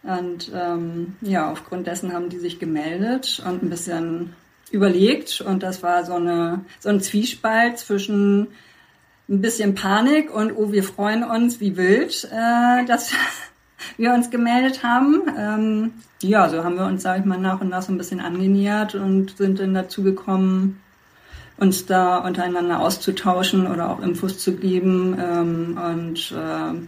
Und 0.01 0.51
ähm, 0.55 1.17
ja, 1.21 1.51
aufgrund 1.51 1.85
dessen 1.85 2.13
haben 2.13 2.29
die 2.29 2.39
sich 2.39 2.57
gemeldet 2.57 3.43
und 3.45 3.61
ein 3.61 3.69
bisschen 3.69 4.33
überlegt 4.71 5.41
und 5.41 5.61
das 5.63 5.83
war 5.83 6.05
so 6.05 6.13
eine 6.13 6.61
so 6.79 6.89
ein 6.89 7.01
Zwiespalt 7.01 7.77
zwischen 7.79 8.47
ein 9.29 9.41
bisschen 9.41 9.75
Panik 9.75 10.33
und 10.33 10.53
oh, 10.55 10.71
wir 10.71 10.83
freuen 10.83 11.24
uns 11.24 11.59
wie 11.59 11.77
wild, 11.77 12.27
äh, 12.31 12.86
dass 12.86 13.12
wir 13.98 14.13
uns 14.13 14.29
gemeldet 14.29 14.83
haben. 14.83 15.21
Ähm, 15.38 15.91
ja, 16.21 16.50
so 16.50 16.63
haben 16.63 16.75
wir 16.75 16.86
uns, 16.86 17.03
sage 17.03 17.19
ich 17.19 17.25
mal, 17.25 17.38
nach 17.38 17.62
und 17.62 17.69
nach 17.69 17.83
so 17.83 17.91
ein 17.93 17.98
bisschen 17.98 18.19
angenähert 18.19 18.95
und 18.95 19.38
sind 19.38 19.59
dann 19.59 19.74
dazu 19.74 20.03
gekommen, 20.03 20.81
uns 21.57 21.86
da 21.86 22.17
untereinander 22.17 22.79
auszutauschen 22.79 23.67
oder 23.67 23.89
auch 23.89 24.01
Infos 24.01 24.39
zu 24.39 24.55
geben 24.55 25.17
ähm, 25.19 25.77
und 25.77 26.31
äh, 26.31 26.88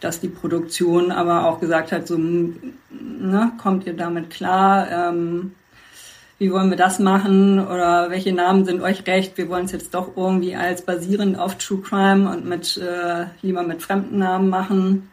dass 0.00 0.20
die 0.20 0.28
Produktion 0.28 1.12
aber 1.12 1.46
auch 1.46 1.60
gesagt 1.60 1.92
hat, 1.92 2.06
so, 2.06 2.18
ne, 2.18 3.52
kommt 3.58 3.86
ihr 3.86 3.94
damit 3.94 4.30
klar? 4.30 4.90
Ähm, 4.90 5.52
wie 6.38 6.52
wollen 6.52 6.70
wir 6.70 6.76
das 6.76 6.98
machen 6.98 7.64
oder 7.64 8.10
welche 8.10 8.32
Namen 8.32 8.64
sind 8.64 8.82
euch 8.82 9.06
recht? 9.06 9.38
Wir 9.38 9.48
wollen 9.48 9.66
es 9.66 9.72
jetzt 9.72 9.94
doch 9.94 10.16
irgendwie 10.16 10.56
als 10.56 10.82
basierend 10.82 11.38
auf 11.38 11.56
True 11.56 11.80
Crime 11.80 12.30
und 12.30 12.44
mit 12.46 12.76
äh, 12.76 13.26
lieber 13.42 13.62
mit 13.62 13.82
fremden 13.82 14.18
Namen 14.18 14.48
machen. 14.48 15.10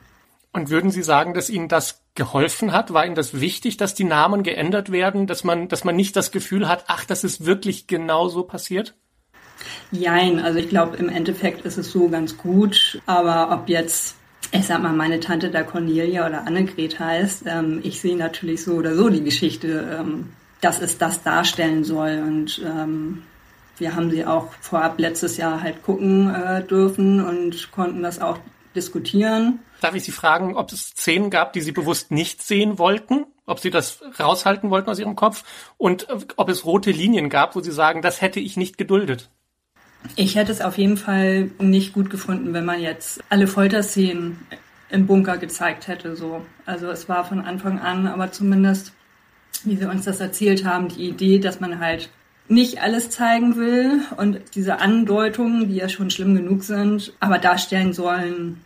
Und 0.51 0.69
würden 0.69 0.89
Sie 0.89 1.03
sagen, 1.03 1.33
dass 1.33 1.49
Ihnen 1.49 1.67
das 1.67 2.01
geholfen 2.15 2.71
hat? 2.71 2.91
War 2.93 3.05
Ihnen 3.05 3.15
das 3.15 3.39
wichtig, 3.39 3.77
dass 3.77 3.93
die 3.93 4.03
Namen 4.03 4.43
geändert 4.43 4.91
werden, 4.91 5.27
dass 5.27 5.43
man, 5.43 5.67
dass 5.67 5.83
man 5.83 5.95
nicht 5.95 6.15
das 6.15 6.31
Gefühl 6.31 6.67
hat, 6.67 6.85
ach, 6.87 7.05
das 7.05 7.23
ist 7.23 7.45
wirklich 7.45 7.85
genau 7.85 8.27
so 8.27 8.43
passiert? 8.43 8.95
Jein, 9.91 10.39
also 10.39 10.57
ich 10.57 10.69
glaube, 10.69 10.97
im 10.97 11.09
Endeffekt 11.09 11.65
ist 11.65 11.77
es 11.77 11.91
so 11.91 12.09
ganz 12.09 12.37
gut, 12.37 13.01
aber 13.05 13.51
ob 13.51 13.69
jetzt 13.69 14.15
ich 14.51 14.65
sag 14.65 14.81
mal, 14.81 14.93
meine 14.93 15.19
Tante 15.19 15.51
da 15.51 15.63
Cornelia 15.63 16.25
oder 16.25 16.47
Annegret 16.47 16.99
heißt, 16.99 17.43
ähm, 17.45 17.81
ich 17.83 18.01
sehe 18.01 18.17
natürlich 18.17 18.63
so 18.63 18.73
oder 18.73 18.95
so 18.95 19.09
die 19.09 19.23
Geschichte 19.23 19.99
ähm, 19.99 20.29
dass 20.61 20.81
es 20.81 20.97
das 20.97 21.23
darstellen 21.23 21.83
soll. 21.83 22.21
Und 22.25 22.61
ähm, 22.65 23.23
wir 23.77 23.95
haben 23.95 24.11
sie 24.11 24.25
auch 24.25 24.51
vorab 24.61 24.99
letztes 24.99 25.37
Jahr 25.37 25.61
halt 25.61 25.83
gucken 25.83 26.33
äh, 26.33 26.63
dürfen 26.63 27.23
und 27.23 27.71
konnten 27.71 28.03
das 28.03 28.19
auch 28.19 28.37
diskutieren. 28.75 29.59
Darf 29.81 29.95
ich 29.95 30.03
Sie 30.03 30.11
fragen, 30.11 30.55
ob 30.55 30.71
es 30.71 30.89
Szenen 30.89 31.29
gab, 31.29 31.53
die 31.53 31.61
Sie 31.61 31.71
bewusst 31.71 32.11
nicht 32.11 32.43
sehen 32.43 32.77
wollten? 32.77 33.25
Ob 33.45 33.59
Sie 33.59 33.71
das 33.71 33.99
raushalten 34.19 34.69
wollten 34.69 34.89
aus 34.89 34.99
Ihrem 34.99 35.15
Kopf? 35.15 35.43
Und 35.77 36.09
äh, 36.09 36.17
ob 36.35 36.49
es 36.49 36.65
rote 36.65 36.91
Linien 36.91 37.29
gab, 37.29 37.55
wo 37.55 37.61
Sie 37.61 37.71
sagen, 37.71 38.01
das 38.01 38.21
hätte 38.21 38.39
ich 38.39 38.57
nicht 38.57 38.77
geduldet? 38.77 39.29
Ich 40.15 40.35
hätte 40.35 40.51
es 40.51 40.61
auf 40.61 40.77
jeden 40.77 40.97
Fall 40.97 41.51
nicht 41.59 41.93
gut 41.93 42.09
gefunden, 42.09 42.53
wenn 42.53 42.65
man 42.65 42.79
jetzt 42.79 43.21
alle 43.29 43.47
Folterszenen 43.47 44.39
im 44.89 45.07
Bunker 45.07 45.37
gezeigt 45.37 45.87
hätte, 45.87 46.15
so. 46.15 46.45
Also 46.65 46.89
es 46.89 47.09
war 47.09 47.25
von 47.25 47.41
Anfang 47.41 47.79
an, 47.79 48.07
aber 48.07 48.31
zumindest 48.31 48.93
wie 49.63 49.75
sie 49.75 49.89
uns 49.89 50.05
das 50.05 50.19
erzählt 50.19 50.65
haben, 50.65 50.87
die 50.87 51.09
Idee, 51.09 51.39
dass 51.39 51.59
man 51.59 51.79
halt 51.79 52.09
nicht 52.47 52.81
alles 52.81 53.11
zeigen 53.11 53.55
will 53.55 54.01
und 54.17 54.39
diese 54.55 54.79
Andeutungen, 54.79 55.69
die 55.69 55.75
ja 55.75 55.87
schon 55.87 56.09
schlimm 56.09 56.35
genug 56.35 56.63
sind, 56.63 57.13
aber 57.19 57.37
darstellen 57.37 57.93
sollen, 57.93 58.59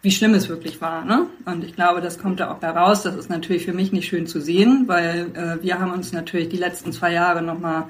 wie 0.00 0.10
schlimm 0.10 0.34
es 0.34 0.48
wirklich 0.48 0.80
war. 0.80 1.04
Ne? 1.04 1.26
Und 1.44 1.64
ich 1.64 1.74
glaube, 1.74 2.00
das 2.00 2.18
kommt 2.18 2.40
da 2.40 2.50
auch 2.52 2.62
heraus. 2.62 3.02
Das 3.02 3.16
ist 3.16 3.28
natürlich 3.28 3.64
für 3.64 3.72
mich 3.72 3.92
nicht 3.92 4.08
schön 4.08 4.26
zu 4.26 4.40
sehen, 4.40 4.84
weil 4.86 5.30
äh, 5.34 5.62
wir 5.62 5.78
haben 5.78 5.92
uns 5.92 6.12
natürlich 6.12 6.48
die 6.48 6.56
letzten 6.56 6.92
zwei 6.92 7.12
Jahre 7.12 7.42
nochmal 7.42 7.84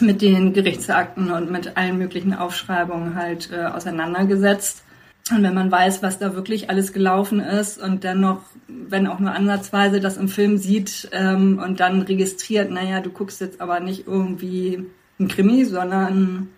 mit 0.00 0.22
den 0.22 0.54
Gerichtsakten 0.54 1.30
und 1.30 1.50
mit 1.50 1.76
allen 1.76 1.98
möglichen 1.98 2.34
Aufschreibungen 2.34 3.14
halt 3.14 3.50
äh, 3.52 3.66
auseinandergesetzt. 3.66 4.82
Und 5.30 5.42
wenn 5.42 5.54
man 5.54 5.70
weiß, 5.70 6.02
was 6.02 6.18
da 6.18 6.34
wirklich 6.34 6.68
alles 6.68 6.92
gelaufen 6.92 7.38
ist 7.38 7.80
und 7.80 8.02
dann 8.02 8.20
noch, 8.20 8.42
wenn 8.66 9.06
auch 9.06 9.20
nur 9.20 9.32
ansatzweise 9.32 10.00
das 10.00 10.16
im 10.16 10.28
Film 10.28 10.58
sieht 10.58 11.08
ähm, 11.12 11.60
und 11.62 11.78
dann 11.78 12.02
registriert, 12.02 12.70
naja, 12.70 13.00
du 13.00 13.10
guckst 13.10 13.40
jetzt 13.40 13.60
aber 13.60 13.78
nicht 13.78 14.06
irgendwie 14.06 14.84
ein 15.20 15.28
Krimi, 15.28 15.64
sondern 15.64 16.48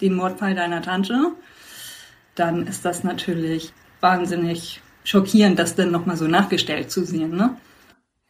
den 0.00 0.14
Mordfall 0.14 0.54
deiner 0.54 0.82
Tante, 0.82 1.32
dann 2.36 2.66
ist 2.66 2.84
das 2.84 3.02
natürlich 3.02 3.72
wahnsinnig 4.00 4.80
schockierend, 5.04 5.58
das 5.58 5.74
dann 5.74 5.90
nochmal 5.90 6.16
so 6.16 6.28
nachgestellt 6.28 6.90
zu 6.90 7.04
sehen, 7.04 7.36
ne? 7.36 7.56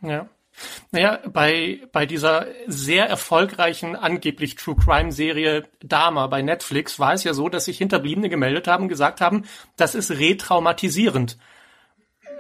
Ja. 0.01 0.27
Naja, 0.91 1.19
bei, 1.33 1.81
bei 1.93 2.07
dieser 2.07 2.47
sehr 2.67 3.09
erfolgreichen, 3.09 3.97
angeblich 3.97 4.57
True 4.57 4.77
Crime 4.77 5.13
Serie 5.13 5.65
Dama 5.81 6.27
bei 6.27 6.43
Netflix 6.43 6.99
war 6.99 7.15
es 7.15 7.25
ja 7.25 7.35
so, 7.35 7.49
dass 7.49 7.65
sich 7.65 7.79
Hinterbliebene 7.79 8.29
gemeldet 8.29 8.69
haben 8.69 8.85
und 8.85 8.89
gesagt 8.89 9.21
haben, 9.21 9.45
das 9.77 9.95
ist 9.95 10.11
retraumatisierend. 10.11 11.39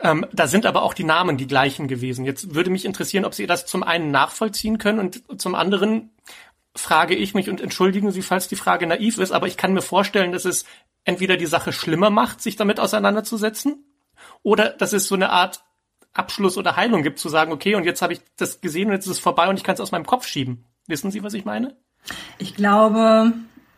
Ähm, 0.03 0.27
da 0.33 0.47
sind 0.47 0.67
aber 0.67 0.83
auch 0.83 0.95
die 0.95 1.05
Namen 1.05 1.37
die 1.37 1.47
gleichen 1.47 1.89
gewesen. 1.89 2.25
Jetzt 2.25 2.55
würde 2.55 2.71
mich 2.71 2.85
interessieren, 2.85 3.25
ob 3.25 3.35
Sie 3.35 3.47
das 3.47 3.67
zum 3.67 3.83
einen 3.83 4.11
nachvollziehen 4.11 4.79
können 4.79 4.99
und 4.99 5.41
zum 5.41 5.55
anderen 5.55 6.11
frage 6.75 7.15
ich 7.15 7.35
mich 7.35 7.49
und 7.49 7.61
entschuldigen 7.61 8.11
Sie, 8.11 8.23
falls 8.23 8.49
die 8.49 8.57
Frage 8.57 8.87
naiv 8.87 9.19
ist, 9.19 9.33
aber 9.33 9.47
ich 9.47 9.57
kann 9.57 9.75
mir 9.75 9.83
vorstellen, 9.83 10.33
dass 10.33 10.45
es 10.45 10.65
entweder 11.05 11.37
die 11.37 11.47
Sache 11.47 11.73
schlimmer 11.73 12.11
macht, 12.11 12.41
sich 12.41 12.57
damit 12.57 12.81
auseinanderzusetzen, 12.81 13.85
oder 14.43 14.71
dass 14.71 14.93
es 14.93 15.07
so 15.07 15.15
eine 15.15 15.31
Art 15.31 15.65
Abschluss 16.15 16.59
oder 16.59 16.77
Heilung 16.77 17.03
gibt, 17.03 17.19
zu 17.19 17.29
sagen, 17.29 17.53
okay, 17.53 17.75
und 17.75 17.85
jetzt 17.85 18.03
habe 18.03 18.13
ich 18.13 18.21
das 18.37 18.61
gesehen 18.61 18.89
und 18.89 18.95
jetzt 18.95 19.07
ist 19.07 19.13
es 19.13 19.19
vorbei 19.19 19.49
und 19.49 19.57
ich 19.57 19.65
kann 19.65 19.75
es 19.75 19.81
aus 19.81 19.93
meinem 19.93 20.07
Kopf 20.07 20.27
schieben. 20.27 20.67
Wissen 20.87 21.11
Sie, 21.11 21.23
was 21.23 21.35
ich 21.35 21.45
meine? 21.45 21.77
Ich 22.39 22.55
glaube, 22.55 23.33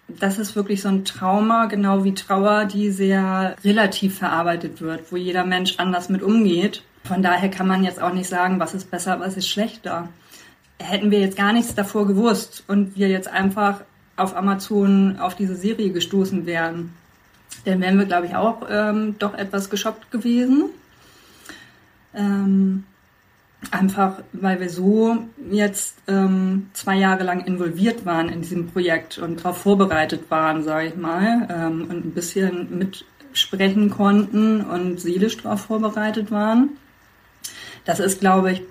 das 0.09 0.39
ist 0.39 0.57
wirklich 0.57 0.83
so 0.83 0.89
ein 0.89 1.05
Trauma, 1.05 1.67
genau 1.67 2.05
wie 2.05 2.15
Trauer, 2.15 2.65
die 2.65 2.91
sehr 2.91 3.57
relativ 3.65 4.19
verarbeitet 4.19 4.81
wird, 4.81 5.13
wo 5.13 5.17
jeder 5.17 5.45
Mensch 5.45 5.75
anders 5.79 6.09
mit 6.09 6.23
umgeht. 6.23 6.83
Von 7.05 7.23
daher 7.23 7.51
kann 7.51 7.69
man 7.69 7.85
jetzt 7.85 8.01
auch 8.01 8.13
nicht 8.13 8.29
sagen, 8.29 8.59
was 8.59 8.75
ist 8.75 8.91
besser, 8.91 9.21
was 9.21 9.37
ist 9.37 9.49
schlechter. 9.49 10.09
Hätten 10.79 11.11
wir 11.11 11.21
jetzt 11.21 11.37
gar 11.37 11.53
nichts 11.53 11.75
davor 11.75 12.07
gewusst 12.07 12.65
und 12.67 12.97
wir 12.97 13.09
jetzt 13.09 13.29
einfach 13.29 13.83
auf 14.17 14.37
Amazon 14.37 15.19
auf 15.19 15.35
diese 15.35 15.57
Serie 15.57 15.91
gestoßen 15.91 16.47
wären, 16.47 16.95
dann 17.65 17.81
wären 17.81 17.99
wir, 17.99 18.07
glaube 18.07 18.27
ich, 18.27 18.37
auch 18.37 18.63
ähm, 18.69 19.17
doch 19.19 19.35
etwas 19.35 19.71
geschockt 19.71 20.11
gewesen. 20.11 20.71
Ähm, 22.15 22.85
einfach, 23.71 24.23
weil 24.33 24.61
wir 24.61 24.69
so 24.69 25.17
jetzt 25.51 25.97
ähm, 26.07 26.71
zwei 26.73 26.97
Jahre 26.97 27.25
lang 27.25 27.45
involviert 27.45 28.05
waren 28.05 28.29
in 28.29 28.43
diesem 28.43 28.69
Projekt 28.69 29.19
und 29.19 29.41
darauf 29.41 29.59
vorbereitet 29.59 30.31
waren, 30.31 30.63
sage 30.63 30.89
ich 30.89 30.97
mal, 30.97 31.49
ähm, 31.51 31.87
und 31.89 32.05
ein 32.05 32.13
bisschen 32.13 32.79
mitsprechen 32.79 33.91
konnten 33.91 34.61
und 34.63 35.01
seelisch 35.01 35.39
darauf 35.39 35.63
vorbereitet 35.63 36.31
waren. 36.31 36.71
Das 37.85 38.01
ist, 38.01 38.21
glaube 38.21 38.53
ich, 38.53 38.63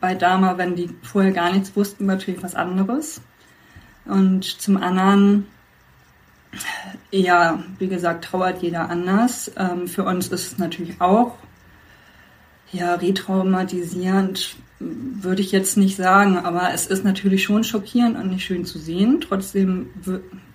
bei 0.00 0.14
Dama, 0.14 0.56
wenn 0.58 0.76
die 0.76 0.90
vorher 1.02 1.32
gar 1.32 1.52
nichts 1.52 1.74
wussten, 1.76 2.06
natürlich 2.06 2.42
was 2.42 2.54
anderes. 2.54 3.20
Und 4.04 4.44
zum 4.44 4.76
anderen, 4.76 5.46
ja, 7.10 7.62
wie 7.78 7.88
gesagt, 7.88 8.26
trauert 8.26 8.62
jeder 8.62 8.90
anders. 8.90 9.50
Ähm, 9.56 9.88
für 9.88 10.04
uns 10.04 10.28
ist 10.28 10.52
es 10.52 10.58
natürlich 10.58 11.00
auch 11.00 11.36
ja, 12.74 12.94
retraumatisierend 12.94 14.56
würde 14.80 15.40
ich 15.40 15.52
jetzt 15.52 15.76
nicht 15.76 15.96
sagen, 15.96 16.36
aber 16.36 16.72
es 16.74 16.86
ist 16.86 17.04
natürlich 17.04 17.44
schon 17.44 17.64
schockierend 17.64 18.16
und 18.16 18.30
nicht 18.30 18.44
schön 18.44 18.64
zu 18.64 18.78
sehen. 18.78 19.20
Trotzdem 19.20 19.90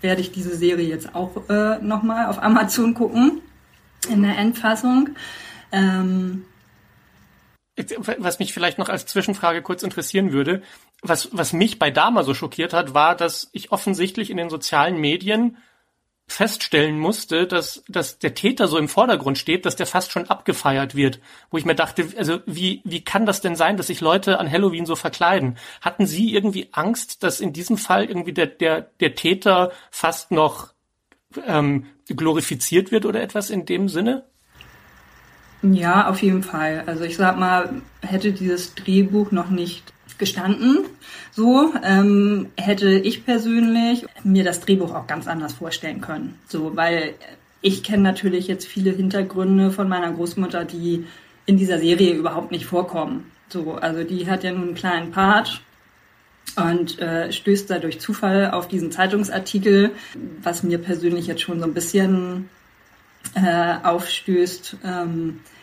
werde 0.01 0.21
ich 0.21 0.31
diese 0.31 0.55
Serie 0.55 0.88
jetzt 0.88 1.15
auch 1.15 1.49
äh, 1.49 1.79
nochmal 1.79 2.27
auf 2.27 2.41
Amazon 2.41 2.93
gucken, 2.93 3.41
in 4.09 4.21
der 4.21 4.38
Endfassung. 4.38 5.09
Ähm 5.71 6.45
was 8.17 8.39
mich 8.39 8.53
vielleicht 8.53 8.77
noch 8.77 8.89
als 8.89 9.05
Zwischenfrage 9.05 9.61
kurz 9.61 9.83
interessieren 9.83 10.33
würde, 10.33 10.61
was, 11.01 11.29
was 11.31 11.53
mich 11.53 11.79
bei 11.79 11.91
Dama 11.91 12.23
so 12.23 12.33
schockiert 12.33 12.73
hat, 12.73 12.93
war, 12.93 13.15
dass 13.15 13.49
ich 13.53 13.71
offensichtlich 13.71 14.29
in 14.29 14.35
den 14.35 14.49
sozialen 14.49 14.99
Medien 14.99 15.57
feststellen 16.29 17.00
musste, 17.00 17.48
dass, 17.48 17.83
dass 17.88 18.19
der 18.19 18.36
Täter 18.36 18.67
so 18.67 18.77
im 18.77 18.88
Vordergrund 18.88 19.38
steht, 19.38 19.65
dass 19.65 19.75
der 19.75 19.88
fast 19.88 20.12
schon 20.12 20.29
abgefeiert 20.29 20.95
wird. 20.95 21.19
Wo 21.50 21.57
ich 21.57 21.65
mir 21.65 21.75
dachte, 21.75 22.07
also 22.17 22.39
wie, 22.45 22.81
wie 22.86 23.03
kann 23.03 23.25
das 23.25 23.41
denn 23.41 23.55
sein, 23.55 23.77
dass 23.77 23.88
sich 23.88 24.00
Leute 24.00 24.39
an 24.39 24.50
Halloween 24.50 24.86
so 24.86 24.95
verkleiden? 24.95 25.57
Hatten 25.81 26.05
Sie 26.05 26.33
irgendwie 26.33 26.69
Angst, 26.71 27.24
dass 27.24 27.41
in 27.41 27.51
diesem 27.51 27.77
Fall 27.77 28.05
irgendwie 28.05 28.33
der, 28.33 28.45
der, 28.45 28.81
der 29.00 29.15
Täter 29.15 29.71
fast 29.89 30.31
noch 30.31 30.74
ähm, 31.45 31.88
glorifiziert 32.07 32.91
wird 32.91 33.05
oder 33.05 33.21
etwas 33.21 33.50
in 33.50 33.65
dem 33.65 33.89
Sinne? 33.89 34.24
Ja, 35.62 36.09
auf 36.09 36.21
jeden 36.21 36.43
Fall. 36.43 36.83
Also 36.86 37.03
ich 37.03 37.17
sag 37.17 37.38
mal, 37.38 37.81
hätte 38.01 38.31
dieses 38.31 38.75
Drehbuch 38.75 39.31
noch 39.31 39.50
nicht 39.50 39.93
gestanden. 40.19 40.85
So 41.31 41.73
ähm, 41.83 42.47
hätte 42.57 42.91
ich 42.91 43.25
persönlich 43.25 44.05
mir 44.23 44.43
das 44.43 44.59
Drehbuch 44.59 44.93
auch 44.93 45.07
ganz 45.07 45.27
anders 45.27 45.53
vorstellen 45.53 46.01
können. 46.01 46.38
So, 46.47 46.75
weil 46.75 47.15
ich 47.61 47.83
kenne 47.83 48.03
natürlich 48.03 48.47
jetzt 48.47 48.67
viele 48.67 48.91
Hintergründe 48.91 49.71
von 49.71 49.89
meiner 49.89 50.11
Großmutter, 50.11 50.65
die 50.65 51.05
in 51.45 51.57
dieser 51.57 51.79
Serie 51.79 52.13
überhaupt 52.13 52.51
nicht 52.51 52.65
vorkommen. 52.65 53.31
So, 53.47 53.73
also 53.73 54.03
die 54.03 54.29
hat 54.29 54.43
ja 54.43 54.51
nun 54.51 54.63
einen 54.63 54.75
kleinen 54.75 55.11
Part 55.11 55.61
und 56.55 56.99
äh, 56.99 57.31
stößt 57.31 57.69
da 57.69 57.79
durch 57.79 57.99
Zufall 57.99 58.51
auf 58.51 58.67
diesen 58.67 58.91
Zeitungsartikel, 58.91 59.91
was 60.41 60.63
mir 60.63 60.77
persönlich 60.77 61.27
jetzt 61.27 61.41
schon 61.41 61.59
so 61.59 61.65
ein 61.65 61.73
bisschen 61.73 62.49
äh, 63.35 63.75
aufstößt, 63.83 64.77
ähm, 64.83 65.39
äh, 65.39 65.58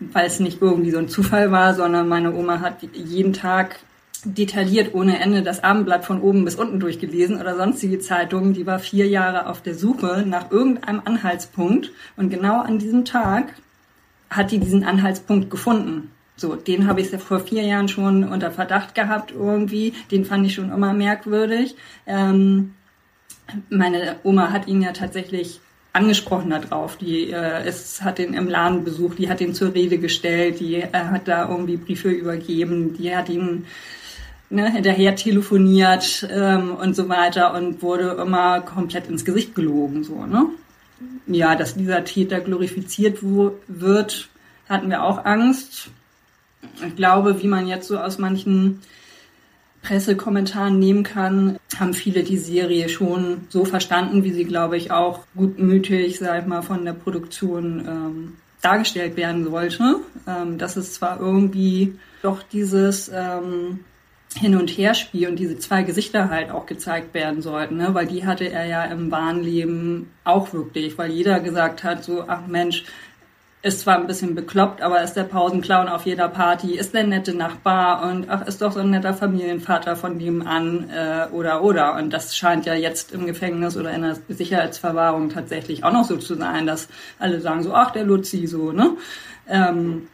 weil 0.00 0.26
es 0.26 0.40
nicht 0.40 0.60
irgendwie 0.60 0.90
so 0.90 0.98
ein 0.98 1.08
Zufall 1.08 1.50
war, 1.50 1.74
sondern 1.74 2.08
meine 2.08 2.34
Oma 2.34 2.60
hat 2.60 2.82
jeden 2.92 3.32
Tag 3.32 3.78
detailliert 4.24 4.94
ohne 4.94 5.20
Ende 5.20 5.42
das 5.42 5.62
Abendblatt 5.62 6.04
von 6.04 6.20
oben 6.20 6.44
bis 6.44 6.56
unten 6.56 6.80
durchgelesen 6.80 7.40
oder 7.40 7.56
sonstige 7.56 8.00
Zeitungen. 8.00 8.54
Die 8.54 8.66
war 8.66 8.78
vier 8.78 9.06
Jahre 9.06 9.46
auf 9.46 9.62
der 9.62 9.74
Suche 9.74 10.24
nach 10.26 10.50
irgendeinem 10.50 11.02
Anhaltspunkt 11.04 11.92
und 12.16 12.30
genau 12.30 12.60
an 12.60 12.78
diesem 12.78 13.04
Tag 13.04 13.54
hat 14.28 14.50
die 14.50 14.58
diesen 14.58 14.84
Anhaltspunkt 14.84 15.50
gefunden. 15.50 16.10
So, 16.36 16.54
den 16.54 16.86
habe 16.86 17.00
ich 17.00 17.08
vor 17.08 17.40
vier 17.40 17.62
Jahren 17.62 17.88
schon 17.88 18.24
unter 18.24 18.50
Verdacht 18.50 18.94
gehabt 18.94 19.32
irgendwie. 19.32 19.94
Den 20.10 20.24
fand 20.24 20.46
ich 20.46 20.54
schon 20.54 20.70
immer 20.70 20.92
merkwürdig. 20.92 21.76
Ähm, 22.06 22.74
meine 23.70 24.16
Oma 24.22 24.50
hat 24.50 24.66
ihn 24.66 24.82
ja 24.82 24.92
tatsächlich 24.92 25.60
angesprochen 25.96 26.50
darauf. 26.50 26.96
Die 26.96 27.30
äh, 27.30 27.64
es 27.64 28.02
hat 28.02 28.18
ihn 28.18 28.34
im 28.34 28.48
Laden 28.48 28.84
besucht, 28.84 29.18
die 29.18 29.28
hat 29.28 29.40
ihn 29.40 29.54
zur 29.54 29.74
Rede 29.74 29.98
gestellt, 29.98 30.60
die 30.60 30.76
äh, 30.76 30.88
hat 30.92 31.28
da 31.28 31.48
irgendwie 31.48 31.76
Briefe 31.76 32.10
übergeben, 32.10 32.94
die 32.96 33.14
hat 33.14 33.28
ihn 33.28 33.66
ne, 34.50 34.70
hinterher 34.70 35.16
telefoniert 35.16 36.26
ähm, 36.30 36.74
und 36.74 36.94
so 36.94 37.08
weiter 37.08 37.54
und 37.54 37.82
wurde 37.82 38.16
immer 38.20 38.60
komplett 38.60 39.08
ins 39.08 39.24
Gesicht 39.24 39.54
gelogen. 39.54 40.04
So, 40.04 40.24
ne? 40.24 40.46
Ja, 41.26 41.56
dass 41.56 41.74
dieser 41.74 42.04
Täter 42.04 42.40
glorifiziert 42.40 43.18
wird, 43.22 44.28
hatten 44.68 44.90
wir 44.90 45.02
auch 45.02 45.24
Angst 45.24 45.90
ich 46.86 46.96
glaube, 46.96 47.42
wie 47.42 47.48
man 47.48 47.66
jetzt 47.66 47.88
so 47.88 47.98
aus 47.98 48.18
manchen 48.18 48.80
Pressekommentaren 49.86 50.78
nehmen 50.78 51.04
kann, 51.04 51.58
haben 51.78 51.94
viele 51.94 52.24
die 52.24 52.38
Serie 52.38 52.88
schon 52.88 53.46
so 53.48 53.64
verstanden, 53.64 54.24
wie 54.24 54.32
sie, 54.32 54.44
glaube 54.44 54.76
ich, 54.76 54.90
auch 54.90 55.20
gutmütig, 55.36 56.18
sag 56.18 56.42
ich 56.42 56.46
mal, 56.46 56.62
von 56.62 56.84
der 56.84 56.92
Produktion 56.92 57.86
ähm, 57.86 58.32
dargestellt 58.62 59.16
werden 59.16 59.44
sollte. 59.44 59.96
Ähm, 60.26 60.58
dass 60.58 60.76
es 60.76 60.94
zwar 60.94 61.20
irgendwie 61.20 61.94
doch 62.22 62.42
dieses 62.42 63.10
ähm, 63.14 63.80
Hin- 64.34 64.56
und 64.56 64.68
Herspiel 64.68 65.28
und 65.28 65.38
diese 65.38 65.58
zwei 65.58 65.84
Gesichter 65.84 66.30
halt 66.30 66.50
auch 66.50 66.66
gezeigt 66.66 67.14
werden 67.14 67.40
sollten, 67.40 67.76
ne? 67.76 67.90
weil 67.92 68.06
die 68.06 68.26
hatte 68.26 68.50
er 68.50 68.66
ja 68.66 68.84
im 68.84 69.12
wahren 69.12 69.42
Leben 69.42 70.10
auch 70.24 70.52
wirklich, 70.52 70.98
weil 70.98 71.12
jeder 71.12 71.38
gesagt 71.38 71.84
hat, 71.84 72.02
so, 72.02 72.24
ach 72.26 72.46
Mensch, 72.48 72.84
ist 73.66 73.80
zwar 73.80 73.96
ein 73.96 74.06
bisschen 74.06 74.36
bekloppt, 74.36 74.80
aber 74.80 75.02
ist 75.02 75.14
der 75.14 75.24
Pausenclown 75.24 75.88
auf 75.88 76.06
jeder 76.06 76.28
Party, 76.28 76.78
ist 76.78 76.94
der 76.94 77.04
nette 77.04 77.34
Nachbar 77.34 78.08
und 78.08 78.30
ach, 78.30 78.46
ist 78.46 78.62
doch 78.62 78.70
so 78.70 78.78
ein 78.78 78.90
netter 78.90 79.12
Familienvater 79.12 79.96
von 79.96 80.18
nebenan 80.18 80.88
äh, 80.88 81.26
oder 81.32 81.64
oder. 81.64 81.96
Und 81.96 82.12
das 82.12 82.36
scheint 82.36 82.64
ja 82.64 82.74
jetzt 82.74 83.10
im 83.10 83.26
Gefängnis 83.26 83.76
oder 83.76 83.90
in 83.90 84.02
der 84.02 84.16
Sicherheitsverwahrung 84.28 85.30
tatsächlich 85.30 85.82
auch 85.82 85.92
noch 85.92 86.04
so 86.04 86.16
zu 86.16 86.36
sein, 86.36 86.64
dass 86.64 86.86
alle 87.18 87.40
sagen 87.40 87.64
so, 87.64 87.74
ach, 87.74 87.90
der 87.90 88.04
Luzi 88.04 88.46
so, 88.46 88.70
ne? 88.70 88.96
Ähm, 89.48 90.06